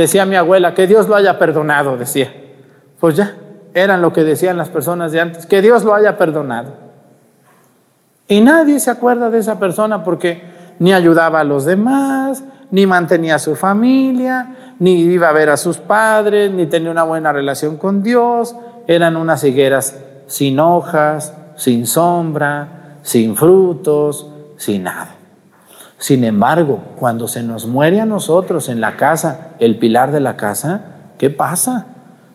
[0.00, 2.32] decía mi abuela, que Dios lo haya perdonado, decía.
[3.00, 3.36] Pues ya,
[3.74, 6.74] eran lo que decían las personas de antes, que Dios lo haya perdonado.
[8.28, 10.42] Y nadie se acuerda de esa persona porque
[10.78, 15.56] ni ayudaba a los demás, ni mantenía a su familia, ni iba a ver a
[15.56, 18.56] sus padres, ni tenía una buena relación con Dios.
[18.86, 25.21] Eran unas higueras sin hojas, sin sombra, sin frutos, sin nada.
[26.02, 30.36] Sin embargo, cuando se nos muere a nosotros en la casa, el pilar de la
[30.36, 30.80] casa,
[31.16, 31.86] ¿qué pasa?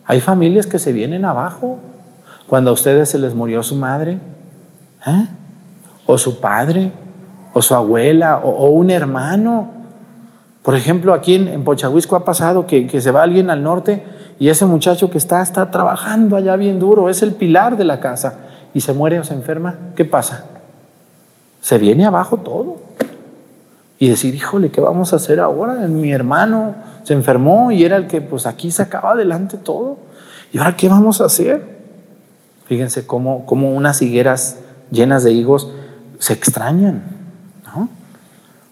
[0.05, 1.77] Hay familias que se vienen abajo.
[2.47, 4.19] Cuando a ustedes se les murió su madre,
[5.05, 5.27] ¿eh?
[6.05, 6.93] o su padre,
[7.51, 9.69] o su abuela, o, un hermano.
[10.63, 14.01] Por ejemplo, aquí en, en ha pasado que, que se va alguien al norte
[14.39, 17.99] y ese muchacho que está, está trabajando allá bien duro, es el pilar de la
[17.99, 18.35] casa,
[18.73, 20.45] y se muere o se enferma, ¿qué pasa?
[21.59, 22.86] Se viene abajo todo
[23.99, 25.73] y decir, híjole, ¿qué vamos a hacer ahora?
[25.87, 29.97] Mi hermano se enfermó y era el que pues aquí sacaba adelante todo.
[30.53, 31.77] ¿Y ahora qué vamos a hacer?
[32.65, 34.59] Fíjense cómo, cómo unas higueras
[34.91, 35.71] llenas de higos
[36.19, 37.03] se extrañan,
[37.65, 37.89] ¿no?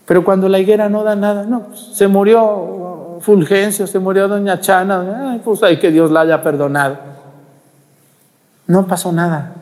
[0.05, 4.59] Pero cuando la higuera no da nada, no, pues, se murió Fulgencio, se murió Doña
[4.59, 6.97] Chana, pues hay que Dios la haya perdonado.
[8.67, 9.53] No pasó nada.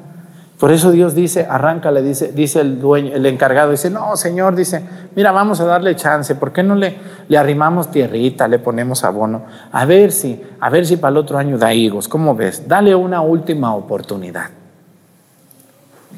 [0.63, 4.81] Por eso Dios dice, arráncale, dice, dice el dueño, el encargado, dice, no, Señor, dice,
[5.13, 6.95] mira, vamos a darle chance, ¿por qué no le,
[7.27, 9.43] le arrimamos tierrita, le ponemos abono?
[9.73, 12.65] A ver si, a ver si para el otro año da higos, ¿cómo ves?
[12.65, 14.51] Dale una última oportunidad.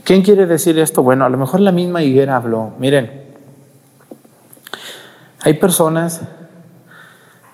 [0.03, 1.01] ¿Quién quiere decir esto?
[1.01, 2.73] Bueno, a lo mejor la misma higuera habló.
[2.77, 3.23] Miren,
[5.41, 6.21] hay personas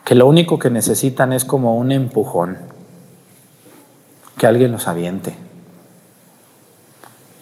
[0.04, 2.58] que lo único que necesitan es como un empujón,
[4.38, 5.51] que alguien los aviente.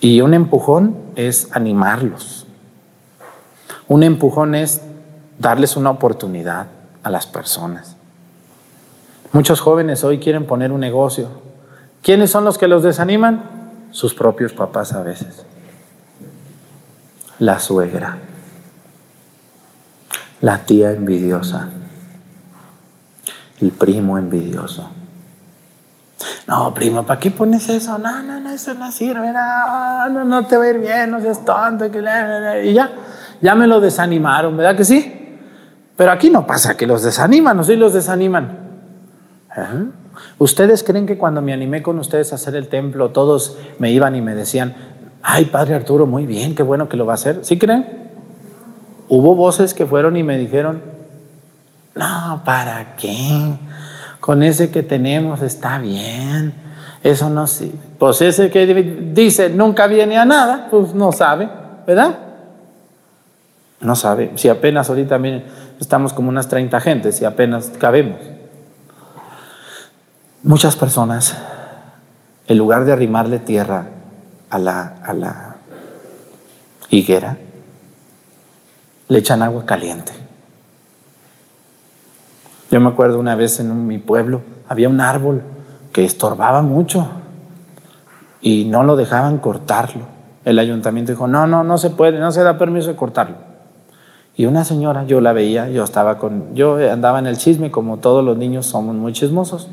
[0.02, 2.46] Y un empujón es animarlos.
[3.88, 4.82] Un empujón es
[5.40, 6.68] darles una oportunidad
[7.04, 7.96] a las personas.
[9.32, 11.30] Muchos jóvenes hoy quieren poner un negocio.
[12.02, 13.44] ¿Quiénes son los que los desaniman?
[13.92, 15.46] Sus propios papás a veces.
[17.40, 18.18] La suegra.
[20.42, 21.70] La tía envidiosa.
[23.60, 24.90] El primo envidioso.
[26.48, 27.98] No, primo, ¿para qué pones eso?
[27.98, 31.46] No, no, no, eso no sirve, no, no, te va a ir bien, no seas
[31.46, 31.86] tonto.
[31.86, 32.92] Y ya,
[33.42, 35.38] ya me lo desanimaron, ¿verdad que sí?
[35.96, 37.64] Pero aquí no pasa que los desaniman, ¿no?
[37.64, 38.58] Sí los desaniman.
[40.38, 44.16] ¿Ustedes creen que cuando me animé con ustedes a hacer el templo, todos me iban
[44.16, 44.76] y me decían,
[45.22, 47.40] ay, Padre Arturo, muy bien, qué bueno que lo va a hacer?
[47.44, 48.10] ¿Sí creen?
[49.08, 50.82] Hubo voces que fueron y me dijeron,
[51.96, 53.58] no, ¿para qué?
[54.30, 56.54] Con ese que tenemos está bien.
[57.02, 57.80] Eso no sirve.
[57.98, 58.68] Pues ese que
[59.12, 61.50] dice nunca viene a nada, pues no sabe,
[61.88, 62.16] ¿verdad?
[63.82, 64.32] No sabe.
[64.36, 65.46] Si apenas ahorita miren,
[65.80, 68.20] estamos como unas 30 gentes y apenas cabemos.
[70.44, 71.36] Muchas personas,
[72.48, 73.88] en lugar de arrimarle tierra
[74.52, 75.56] a la, a la
[76.92, 77.36] higuera,
[79.08, 80.19] le echan agua caliente.
[82.72, 85.42] Yo me acuerdo una vez en mi pueblo, había un árbol
[85.92, 87.08] que estorbaba mucho
[88.42, 90.04] y no lo dejaban cortarlo.
[90.46, 93.36] El ayuntamiento dijo, no, no, no se puede, no se da permiso de cortarlo.
[94.36, 97.98] Y una señora, yo la veía, yo estaba con, yo andaba en el chisme, como
[97.98, 99.68] todos los niños somos muy chismosos.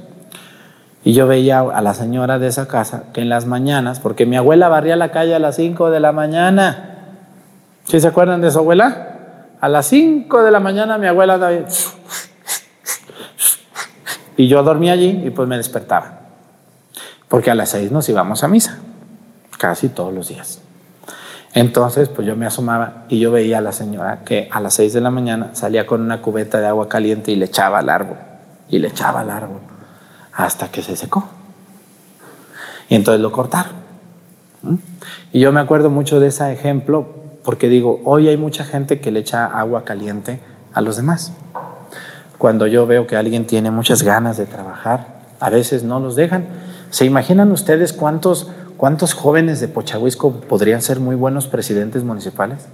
[1.05, 4.37] Y yo veía a la señora de esa casa que en las mañanas, porque mi
[4.37, 6.97] abuela barría la calle a las 5 de la mañana.
[7.85, 9.13] ¿Sí se acuerdan de su abuela?
[9.61, 11.53] A las 5 de la mañana mi abuela andaba
[14.37, 16.20] y yo dormía allí y pues me despertaba.
[17.28, 18.78] Porque a las seis nos íbamos a misa,
[19.59, 20.61] casi todos los días.
[21.55, 24.93] Entonces, pues yo me asomaba y yo veía a la señora que a las seis
[24.93, 28.18] de la mañana salía con una cubeta de agua caliente y le echaba al árbol,
[28.68, 29.61] y le echaba al árbol,
[30.32, 31.28] hasta que se secó.
[32.89, 33.72] Y entonces lo cortaron.
[35.32, 37.07] Y yo me acuerdo mucho de ese ejemplo
[37.43, 40.41] porque digo, hoy hay mucha gente que le echa agua caliente
[40.74, 41.32] a los demás.
[42.39, 46.47] Cuando yo veo que alguien tiene muchas ganas de trabajar, a veces no los dejan.
[46.91, 52.66] ¿Se imaginan ustedes cuántos, cuántos jóvenes de Pochahuisco podrían ser muy buenos presidentes municipales?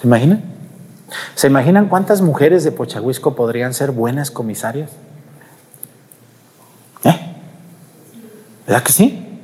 [0.00, 0.42] ¿Se imaginan?
[1.34, 4.90] ¿Se imaginan cuántas mujeres de Pochahuisco podrían ser buenas comisarias?
[7.04, 7.18] ¿Eh?
[8.66, 9.40] ¿Verdad que sí?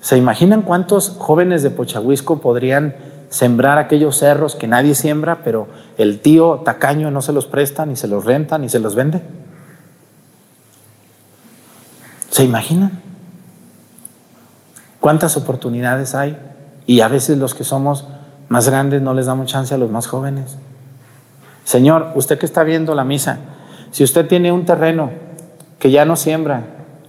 [0.00, 2.94] ¿Se imaginan cuántos jóvenes de Pochahuisco podrían
[3.34, 5.66] sembrar aquellos cerros que nadie siembra, pero
[5.98, 9.22] el tío tacaño no se los presta, ni se los renta, ni se los vende.
[12.30, 12.92] ¿Se imaginan?
[15.00, 16.38] ¿Cuántas oportunidades hay?
[16.86, 18.06] Y a veces los que somos
[18.48, 20.56] más grandes no les damos chance a los más jóvenes.
[21.64, 23.38] Señor, usted que está viendo la misa,
[23.90, 25.10] si usted tiene un terreno
[25.80, 26.62] que ya no siembra,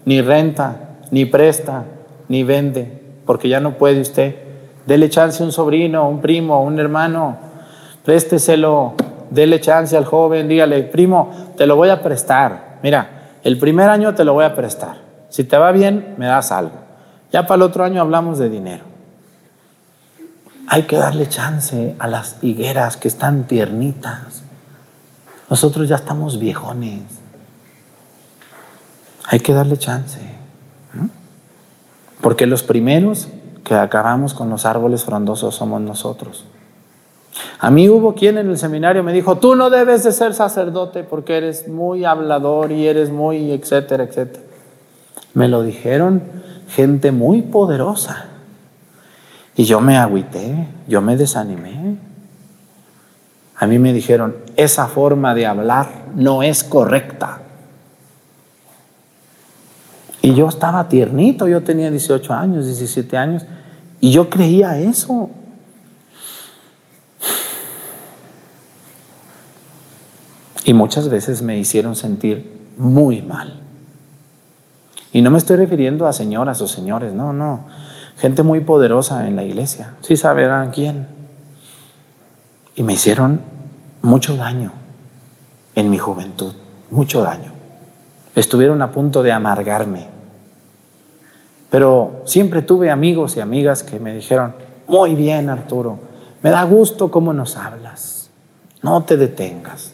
[0.05, 1.83] ni renta, ni presta,
[2.29, 4.44] ni vende, porque ya no puede usted,
[4.85, 7.37] Dele chance a un sobrino, un primo, un hermano.
[8.03, 8.93] Présteselo.
[9.29, 10.47] Dele chance al joven.
[10.47, 12.77] Dígale, primo, te lo voy a prestar.
[12.83, 14.97] Mira, el primer año te lo voy a prestar.
[15.29, 16.85] Si te va bien, me das algo.
[17.31, 18.83] Ya para el otro año hablamos de dinero.
[20.67, 24.43] Hay que darle chance a las higueras que están tiernitas.
[25.49, 27.01] Nosotros ya estamos viejones.
[29.27, 30.19] Hay que darle chance.
[32.21, 33.27] Porque los primeros
[33.65, 36.45] que acabamos con los árboles frondosos somos nosotros.
[37.59, 41.03] A mí hubo quien en el seminario me dijo, tú no debes de ser sacerdote
[41.03, 44.43] porque eres muy hablador y eres muy, etcétera, etcétera.
[45.33, 46.21] Me lo dijeron
[46.69, 48.27] gente muy poderosa.
[49.55, 51.97] Y yo me agüité, yo me desanimé.
[53.57, 57.39] A mí me dijeron, esa forma de hablar no es correcta.
[60.21, 63.45] Y yo estaba tiernito, yo tenía 18 años, 17 años,
[64.05, 65.31] y yo creía eso.
[70.63, 73.61] Y muchas veces me hicieron sentir muy mal.
[75.11, 77.65] Y no me estoy refiriendo a señoras o señores, no, no.
[78.17, 79.95] Gente muy poderosa en la iglesia.
[80.01, 81.07] Sí sabrán quién.
[82.75, 83.41] Y me hicieron
[84.03, 84.71] mucho daño
[85.73, 86.53] en mi juventud,
[86.91, 87.53] mucho daño.
[88.35, 90.14] Estuvieron a punto de amargarme.
[91.69, 94.53] Pero siempre tuve amigos y amigas que me dijeron,
[94.87, 95.99] muy bien Arturo,
[96.41, 98.29] me da gusto cómo nos hablas,
[98.81, 99.93] no te detengas.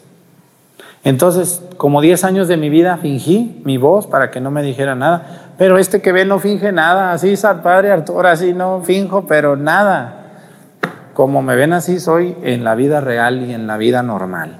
[1.04, 4.94] Entonces, como 10 años de mi vida fingí mi voz para que no me dijera
[4.94, 9.26] nada, pero este que ve no finge nada, así es padre Arturo, así no finjo,
[9.26, 10.18] pero nada.
[11.14, 14.58] Como me ven así soy en la vida real y en la vida normal.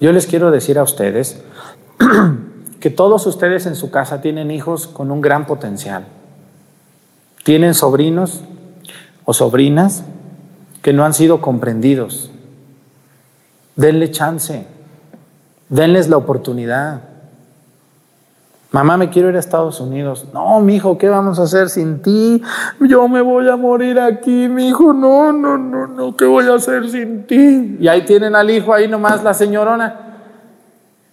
[0.00, 1.42] Yo les quiero decir a ustedes
[2.80, 6.06] que todos ustedes en su casa tienen hijos con un gran potencial.
[7.46, 8.40] Tienen sobrinos
[9.24, 10.02] o sobrinas
[10.82, 12.32] que no han sido comprendidos.
[13.76, 14.66] Denle chance.
[15.68, 17.02] Denles la oportunidad.
[18.72, 20.26] Mamá, me quiero ir a Estados Unidos.
[20.34, 22.42] No, mi hijo, ¿qué vamos a hacer sin ti?
[22.80, 24.92] Yo me voy a morir aquí, mi hijo.
[24.92, 27.76] No, no, no, no, ¿qué voy a hacer sin ti?
[27.78, 30.00] Y ahí tienen al hijo, ahí nomás la señorona.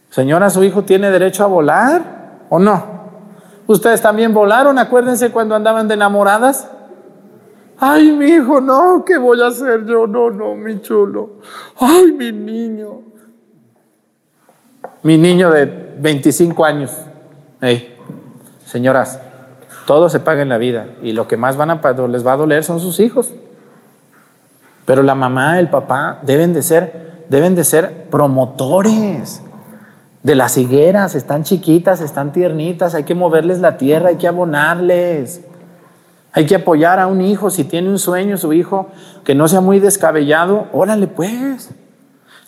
[0.10, 2.93] Señora, ¿su hijo tiene derecho a volar o no?
[3.68, 4.78] ¿Ustedes también volaron?
[4.78, 6.68] Acuérdense cuando andaban de enamoradas.
[7.80, 10.08] Ay, mi hijo, no, ¿qué voy a hacer yo?
[10.08, 11.40] No, no, mi chulo.
[11.80, 13.14] Ay, mi niño
[15.04, 15.66] mi niño de
[16.00, 16.92] 25 años.
[18.66, 19.20] señoras,
[19.86, 22.38] todo se paga en la vida y lo que más van a, les va a
[22.38, 23.32] doler son sus hijos.
[24.86, 29.42] Pero la mamá, el papá deben de ser, deben de ser promotores
[30.24, 35.42] de las higueras, están chiquitas, están tiernitas, hay que moverles la tierra, hay que abonarles.
[36.32, 38.88] Hay que apoyar a un hijo, si tiene un sueño su hijo,
[39.24, 41.70] que no sea muy descabellado, órale pues.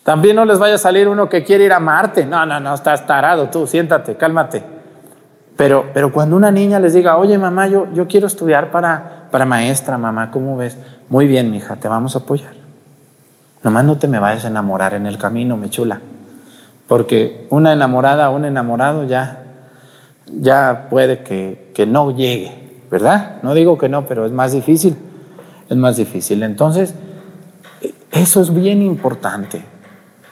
[0.04, 2.26] También no les vaya a salir uno que quiere ir a Marte.
[2.26, 4.64] No, no, no, estás tarado tú, siéntate, cálmate.
[5.58, 9.46] Pero, pero cuando una niña les diga, oye mamá, yo, yo quiero estudiar para, para
[9.46, 10.78] maestra, mamá, ¿cómo ves?
[11.10, 12.54] Muy bien, mija, te vamos a apoyar.
[13.64, 16.00] Nomás no te me vayas a enamorar en el camino, me chula.
[16.88, 19.44] Porque una enamorada, un enamorado ya,
[20.28, 23.38] ya puede que, que no llegue, ¿verdad?
[23.42, 24.96] No digo que no, pero es más difícil.
[25.70, 26.44] Es más difícil.
[26.44, 26.94] Entonces,
[28.12, 29.64] eso es bien importante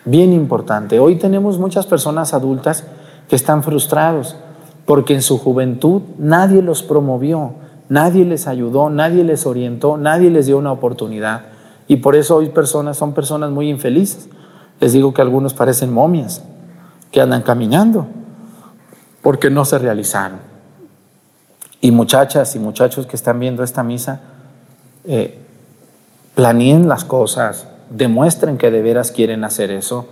[0.05, 0.99] bien importante.
[0.99, 2.85] Hoy tenemos muchas personas adultas
[3.29, 4.35] que están frustrados
[4.85, 7.53] porque en su juventud nadie los promovió,
[7.89, 11.43] nadie les ayudó, nadie les orientó, nadie les dio una oportunidad.
[11.87, 14.29] Y por eso hoy personas son personas muy infelices.
[14.79, 16.43] Les digo que algunos parecen momias,
[17.11, 18.07] que andan caminando,
[19.21, 20.39] porque no se realizaron.
[21.81, 24.21] Y muchachas y muchachos que están viendo esta misa,
[25.05, 25.39] eh,
[26.35, 30.07] planeen las cosas, demuestren que de veras quieren hacer eso,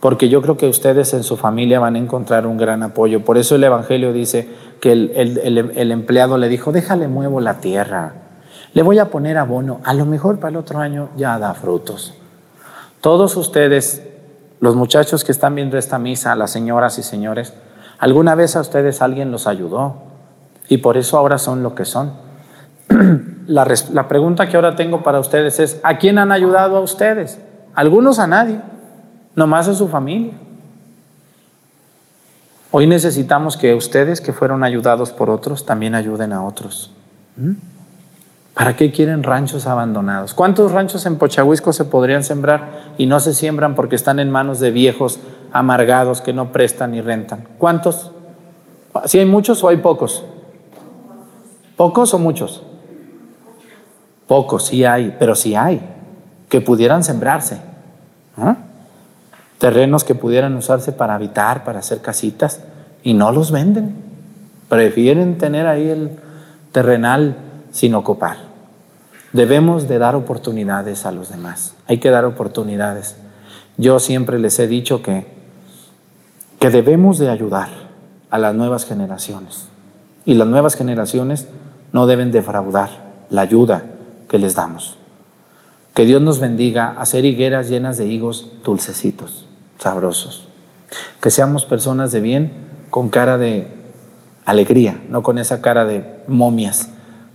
[0.00, 3.24] porque yo creo que ustedes en su familia van a encontrar un gran apoyo.
[3.24, 4.48] Por eso el Evangelio dice
[4.80, 8.14] que el, empleado le dijo, déjale muevo la tierra,
[8.72, 12.14] le voy a poner abono, a lo mejor para el otro año ya da frutos.
[13.00, 14.02] Todos ustedes,
[14.60, 17.54] los muchachos que están viendo esta misa, las señoras y señores,
[17.98, 20.02] alguna vez a ustedes alguien los ayudó
[20.68, 22.12] y por eso ahora son lo que son.
[23.46, 23.64] la,
[24.08, 27.38] pregunta que ahora tengo para ustedes es, ¿a quién han ayudado a ustedes?
[27.74, 28.60] Algunos a nadie,
[29.34, 30.34] nomás a su familia.
[32.70, 36.92] Hoy necesitamos que ustedes que fueron ayudados por otros también ayuden a otros.
[37.36, 37.52] ¿Mm?
[38.54, 40.34] ¿Para qué quieren ranchos abandonados?
[40.34, 44.60] ¿Cuántos ranchos en Pochahuisco se podrían sembrar y no se siembran porque están en manos
[44.60, 45.20] de viejos
[45.52, 47.46] amargados que no prestan ni rentan?
[47.58, 48.10] ¿Cuántos?
[49.06, 50.24] ¿Si hay muchos o hay pocos?
[51.76, 52.62] ¿Pocos o muchos?
[54.26, 55.80] Pocos, sí hay, pero sí hay,
[56.48, 57.60] que pudieran sembrarse.
[59.58, 62.60] Terrenos que pudieran usarse para habitar, para hacer casitas,
[63.02, 63.94] y no los venden.
[64.68, 66.18] Prefieren tener ahí el
[66.72, 67.36] terrenal
[67.70, 68.50] sin ocupar.
[69.32, 71.74] Debemos de dar oportunidades a los demás.
[71.86, 73.16] Hay que dar oportunidades.
[73.76, 75.26] Yo siempre les he dicho que,
[76.58, 77.68] que debemos de ayudar
[78.30, 79.66] a las nuevas generaciones.
[80.24, 81.48] Y las nuevas generaciones
[81.92, 82.90] no deben defraudar
[83.30, 83.84] la ayuda
[84.28, 84.96] que les damos.
[85.94, 89.46] Que Dios nos bendiga a ser higueras llenas de higos dulcecitos,
[89.78, 90.48] sabrosos.
[91.20, 92.52] Que seamos personas de bien
[92.90, 93.68] con cara de
[94.44, 96.90] alegría, no con esa cara de momias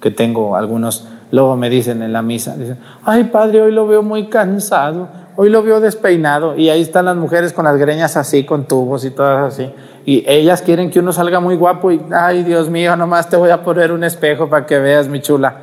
[0.05, 1.07] que tengo algunos.
[1.31, 5.49] Luego me dicen en la misa, dicen, ay padre, hoy lo veo muy cansado, hoy
[5.49, 6.55] lo veo despeinado.
[6.55, 9.67] Y ahí están las mujeres con las greñas así, con tubos y todas así.
[10.05, 13.49] Y ellas quieren que uno salga muy guapo y, ay Dios mío, nomás te voy
[13.49, 15.55] a poner un espejo para que veas mi chula.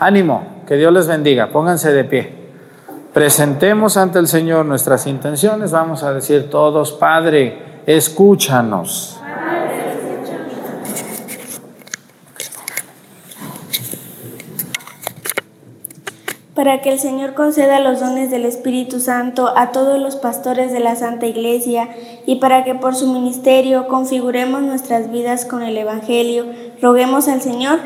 [0.00, 1.50] Ánimo, que Dios les bendiga.
[1.50, 2.34] Pónganse de pie.
[3.12, 5.70] Presentemos ante el Señor nuestras intenciones.
[5.70, 9.20] Vamos a decir todos, Padre, escúchanos.
[16.54, 20.78] Para que el Señor conceda los dones del Espíritu Santo a todos los pastores de
[20.78, 21.88] la Santa Iglesia
[22.26, 26.46] y para que por su ministerio configuremos nuestras vidas con el Evangelio.
[26.80, 27.80] Roguemos al Señor.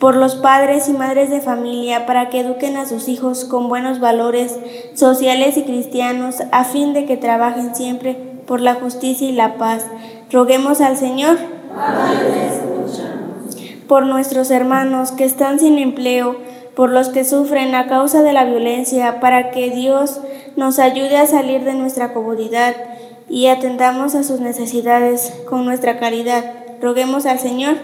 [0.00, 3.98] Por los padres y madres de familia, para que eduquen a sus hijos con buenos
[3.98, 4.58] valores
[4.94, 8.14] sociales y cristianos, a fin de que trabajen siempre
[8.46, 9.86] por la justicia y la paz.
[10.30, 11.38] Roguemos al Señor
[13.88, 16.36] por nuestros hermanos que están sin empleo,
[16.74, 20.20] por los que sufren a causa de la violencia, para que Dios
[20.56, 22.74] nos ayude a salir de nuestra comodidad
[23.28, 26.44] y atendamos a sus necesidades con nuestra caridad.
[26.80, 27.76] Roguemos al Señor.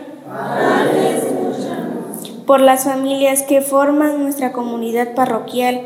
[2.46, 5.82] Por las familias que forman nuestra comunidad parroquial,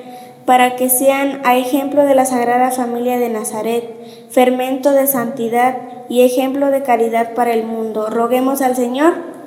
[0.46, 3.84] para que sean a ejemplo de la Sagrada Familia de Nazaret,
[4.30, 5.76] fermento de santidad
[6.08, 8.08] y ejemplo de caridad para el mundo.
[8.08, 9.35] Roguemos al Señor.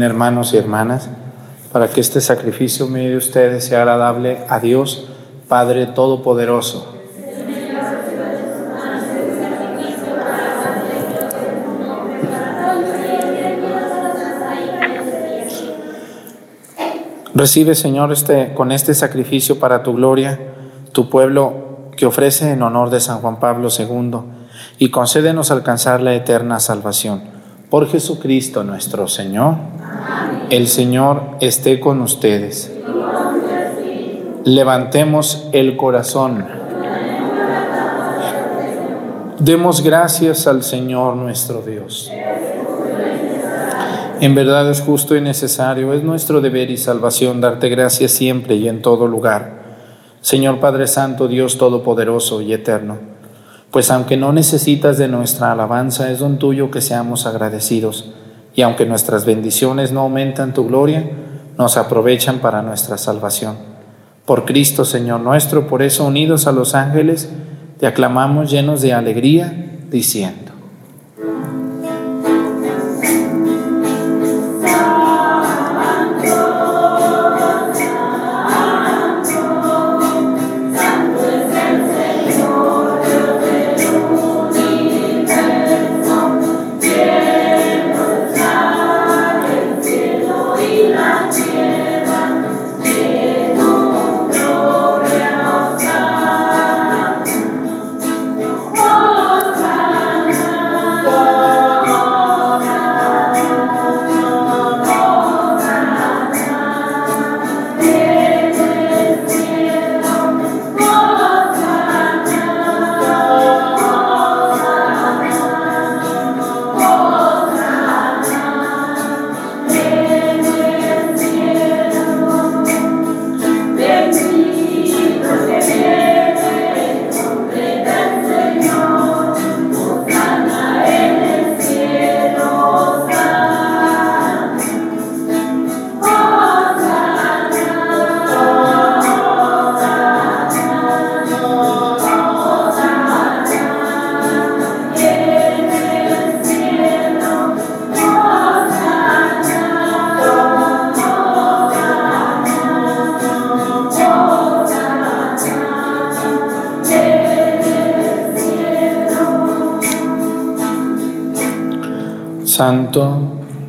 [0.00, 1.08] Hermanos y hermanas
[1.72, 5.08] para que este sacrificio medio de ustedes sea agradable a Dios,
[5.48, 6.88] Padre Todopoderoso.
[17.34, 20.38] Recibe, Señor, este, con este sacrificio para tu gloria,
[20.92, 24.18] tu pueblo que ofrece en honor de San Juan Pablo II,
[24.78, 27.22] y concédenos alcanzar la eterna salvación.
[27.70, 29.56] Por Jesucristo nuestro Señor.
[30.52, 32.70] El Señor esté con ustedes.
[34.44, 36.44] Levantemos el corazón.
[39.38, 42.12] Demos gracias al Señor nuestro Dios.
[44.20, 48.68] En verdad es justo y necesario, es nuestro deber y salvación darte gracias siempre y
[48.68, 49.62] en todo lugar.
[50.20, 52.98] Señor Padre Santo, Dios Todopoderoso y Eterno,
[53.70, 58.12] pues aunque no necesitas de nuestra alabanza, es don tuyo que seamos agradecidos,
[58.54, 61.10] y aunque nuestras bendiciones no aumentan tu gloria,
[61.58, 63.56] nos aprovechan para nuestra salvación.
[64.24, 67.28] Por Cristo, Señor nuestro, por eso unidos a los ángeles,
[67.78, 70.51] te aclamamos llenos de alegría, diciendo.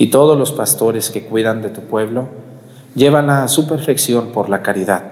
[0.00, 2.26] y todos los pastores que cuidan de tu pueblo,
[2.94, 5.02] llévala a su perfección por la caridad.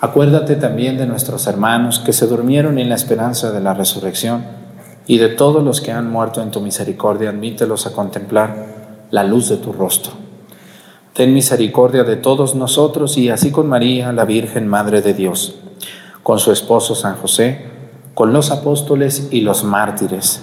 [0.00, 4.44] Acuérdate también de nuestros hermanos que se durmieron en la esperanza de la resurrección
[5.06, 8.66] y de todos los que han muerto en tu misericordia, admítelos a contemplar
[9.12, 10.14] la luz de tu rostro.
[11.12, 15.60] Ten misericordia de todos nosotros y así con María, la Virgen Madre de Dios,
[16.24, 17.66] con su esposo San José,
[18.14, 20.42] con los apóstoles y los mártires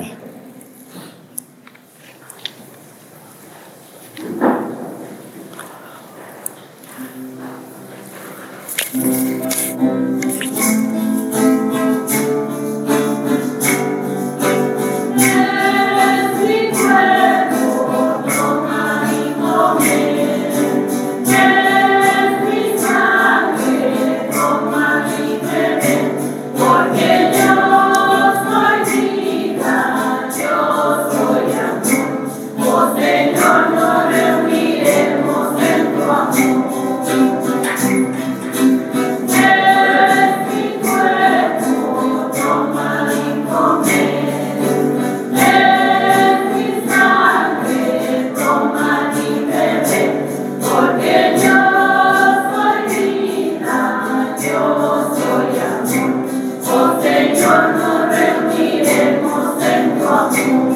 [60.03, 60.70] Oremos.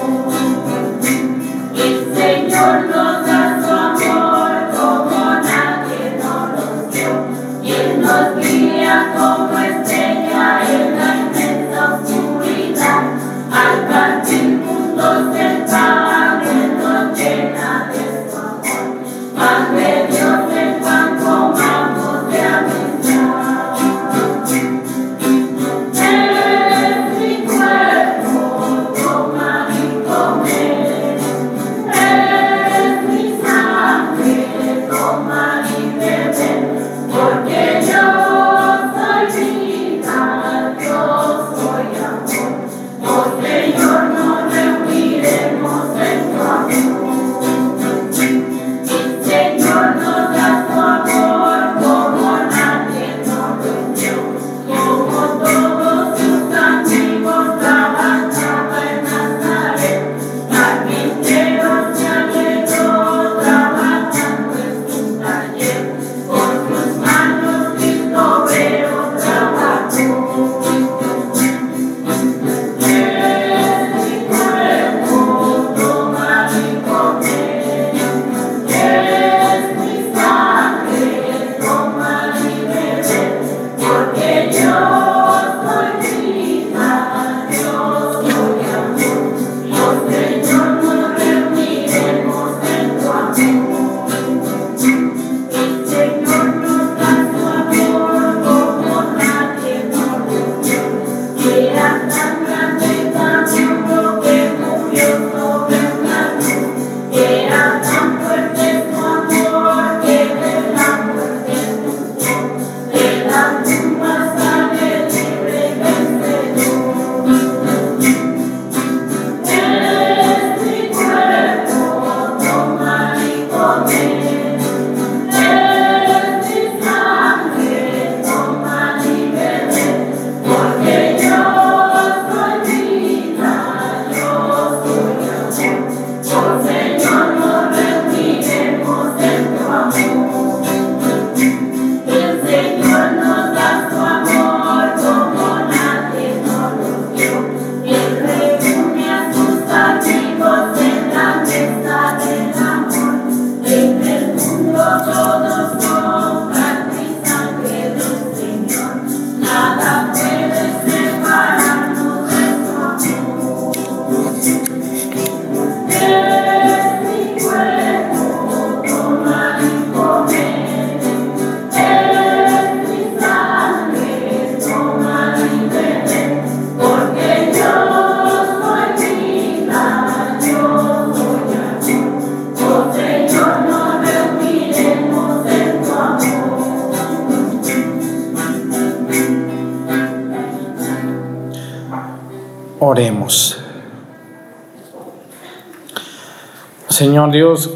[196.96, 197.72] Señor Dios,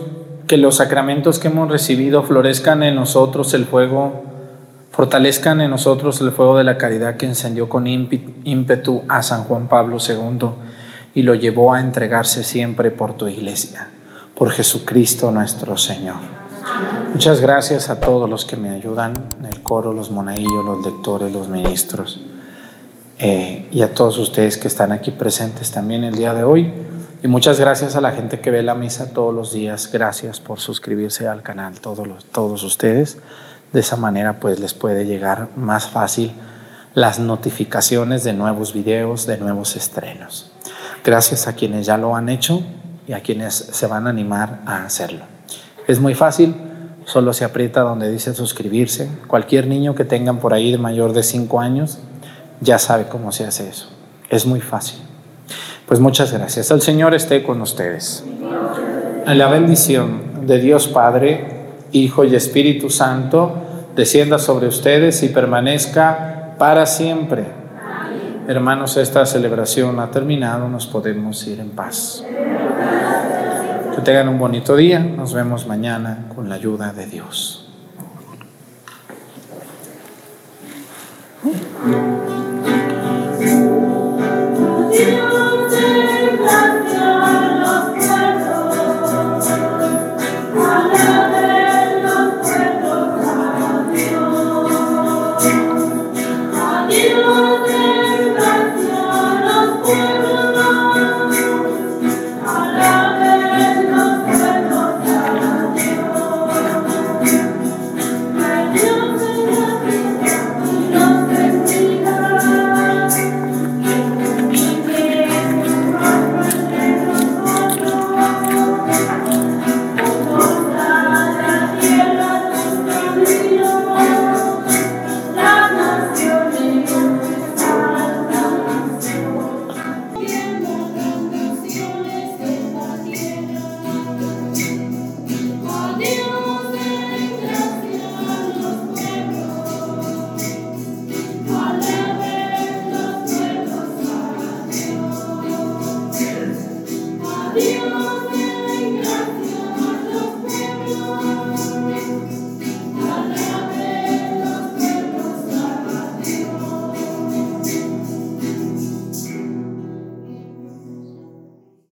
[0.48, 4.24] que los sacramentos que hemos recibido florezcan en nosotros el fuego,
[4.92, 9.68] fortalezcan en nosotros el fuego de la caridad que encendió con ímpetu a San Juan
[9.68, 10.52] Pablo II
[11.16, 13.90] y lo llevó a entregarse siempre por tu iglesia,
[14.36, 16.16] por Jesucristo nuestro Señor.
[17.12, 19.16] Muchas gracias a todos los que me ayudan
[19.52, 22.22] el coro, los monaillos, los lectores, los ministros.
[23.18, 26.72] Eh, y a todos ustedes que están aquí presentes también el día de hoy.
[27.22, 29.90] Y muchas gracias a la gente que ve la misa todos los días.
[29.92, 33.18] Gracias por suscribirse al canal, todos, los, todos ustedes.
[33.74, 36.32] De esa manera pues les puede llegar más fácil
[36.94, 40.52] las notificaciones de nuevos videos, de nuevos estrenos.
[41.04, 42.64] Gracias a quienes ya lo han hecho
[43.06, 45.26] y a quienes se van a animar a hacerlo.
[45.88, 46.56] Es muy fácil,
[47.04, 49.10] solo se aprieta donde dice suscribirse.
[49.28, 52.00] Cualquier niño que tengan por ahí de mayor de 5 años
[52.62, 53.90] ya sabe cómo se hace eso.
[54.30, 55.09] Es muy fácil.
[55.90, 56.70] Pues muchas gracias.
[56.70, 58.24] El Señor esté con ustedes.
[59.26, 61.48] La bendición de Dios Padre,
[61.92, 63.56] Hijo y Espíritu Santo
[63.96, 67.46] descienda sobre ustedes y permanezca para siempre.
[68.48, 72.24] Hermanos, esta celebración ha terminado, nos podemos ir en paz.
[73.96, 77.68] Que tengan un bonito día, nos vemos mañana con la ayuda de Dios.